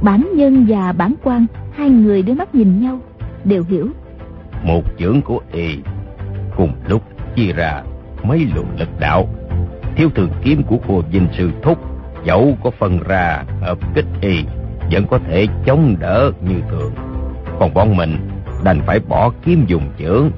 [0.03, 3.01] Bản nhân và bản quan hai người đưa mắt nhìn nhau,
[3.45, 3.89] đều hiểu.
[4.65, 5.79] Một chưởng của y
[6.57, 7.03] cùng lúc
[7.37, 7.83] chia ra
[8.23, 9.29] mấy luồng lực đạo.
[9.97, 11.96] Thiếu thường kiếm của cô Vinh Sư Thúc
[12.27, 14.45] dẫu có phần ra hợp kích y,
[14.93, 16.93] vẫn có thể chống đỡ như thường.
[17.61, 18.17] Còn bọn mình
[18.65, 20.31] đành phải bỏ kiếm dùng chưởng.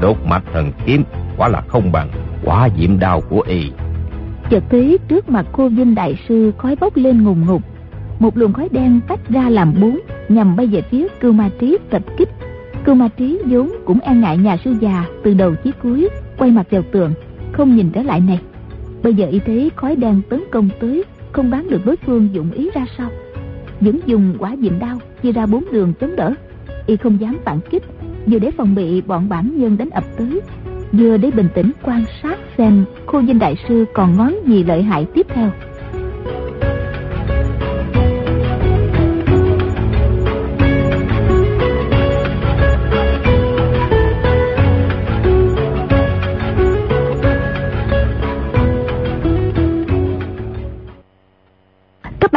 [0.00, 1.04] Đột mạch thần kiếm
[1.36, 2.08] quả là không bằng
[2.44, 3.70] quả diệm đao của y
[4.50, 7.62] chợt thấy trước mặt cô vinh đại sư khói bốc lên ngùng ngục
[8.18, 9.98] một luồng khói đen tách ra làm bốn,
[10.28, 12.28] nhằm bay về phía cưu ma trí tập kích
[12.84, 16.08] cưu ma trí vốn cũng e ngại nhà sư già từ đầu chí cuối,
[16.38, 17.12] quay mặt vào tường,
[17.52, 18.40] không nhìn trở lại này
[19.02, 22.50] bây giờ y thấy khói đen tấn công tới không đoán được đối phương dụng
[22.50, 23.10] ý ra sao.
[23.80, 26.34] Vẫn dùng quả diệm đao chia ra bốn đường chống đỡ,
[26.86, 27.82] y không dám phản kích,
[28.26, 30.40] vừa để phòng bị bọn bản nhân đánh ập tới,
[30.92, 34.82] vừa để bình tĩnh quan sát xem khô dinh đại sư còn ngón gì lợi
[34.82, 35.50] hại tiếp theo.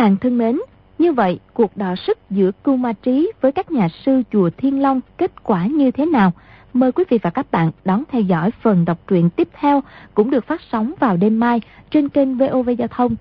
[0.02, 0.60] Bạn thân mến,
[0.98, 4.82] như vậy cuộc đọ sức giữa Cưu Ma Trí với các nhà sư chùa Thiên
[4.82, 6.32] Long kết quả như thế nào?
[6.74, 9.84] Mời quý vị và các bạn đón theo dõi phần đọc truyện tiếp theo
[10.14, 13.16] cũng được phát sóng vào đêm mai trên kênh VOV Giao thông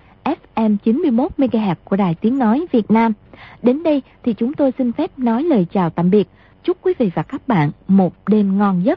[0.55, 3.13] FM 91 MHz của Đài Tiếng nói Việt Nam.
[3.63, 6.27] Đến đây thì chúng tôi xin phép nói lời chào tạm biệt.
[6.63, 8.89] Chúc quý vị và các bạn một đêm ngon giấc.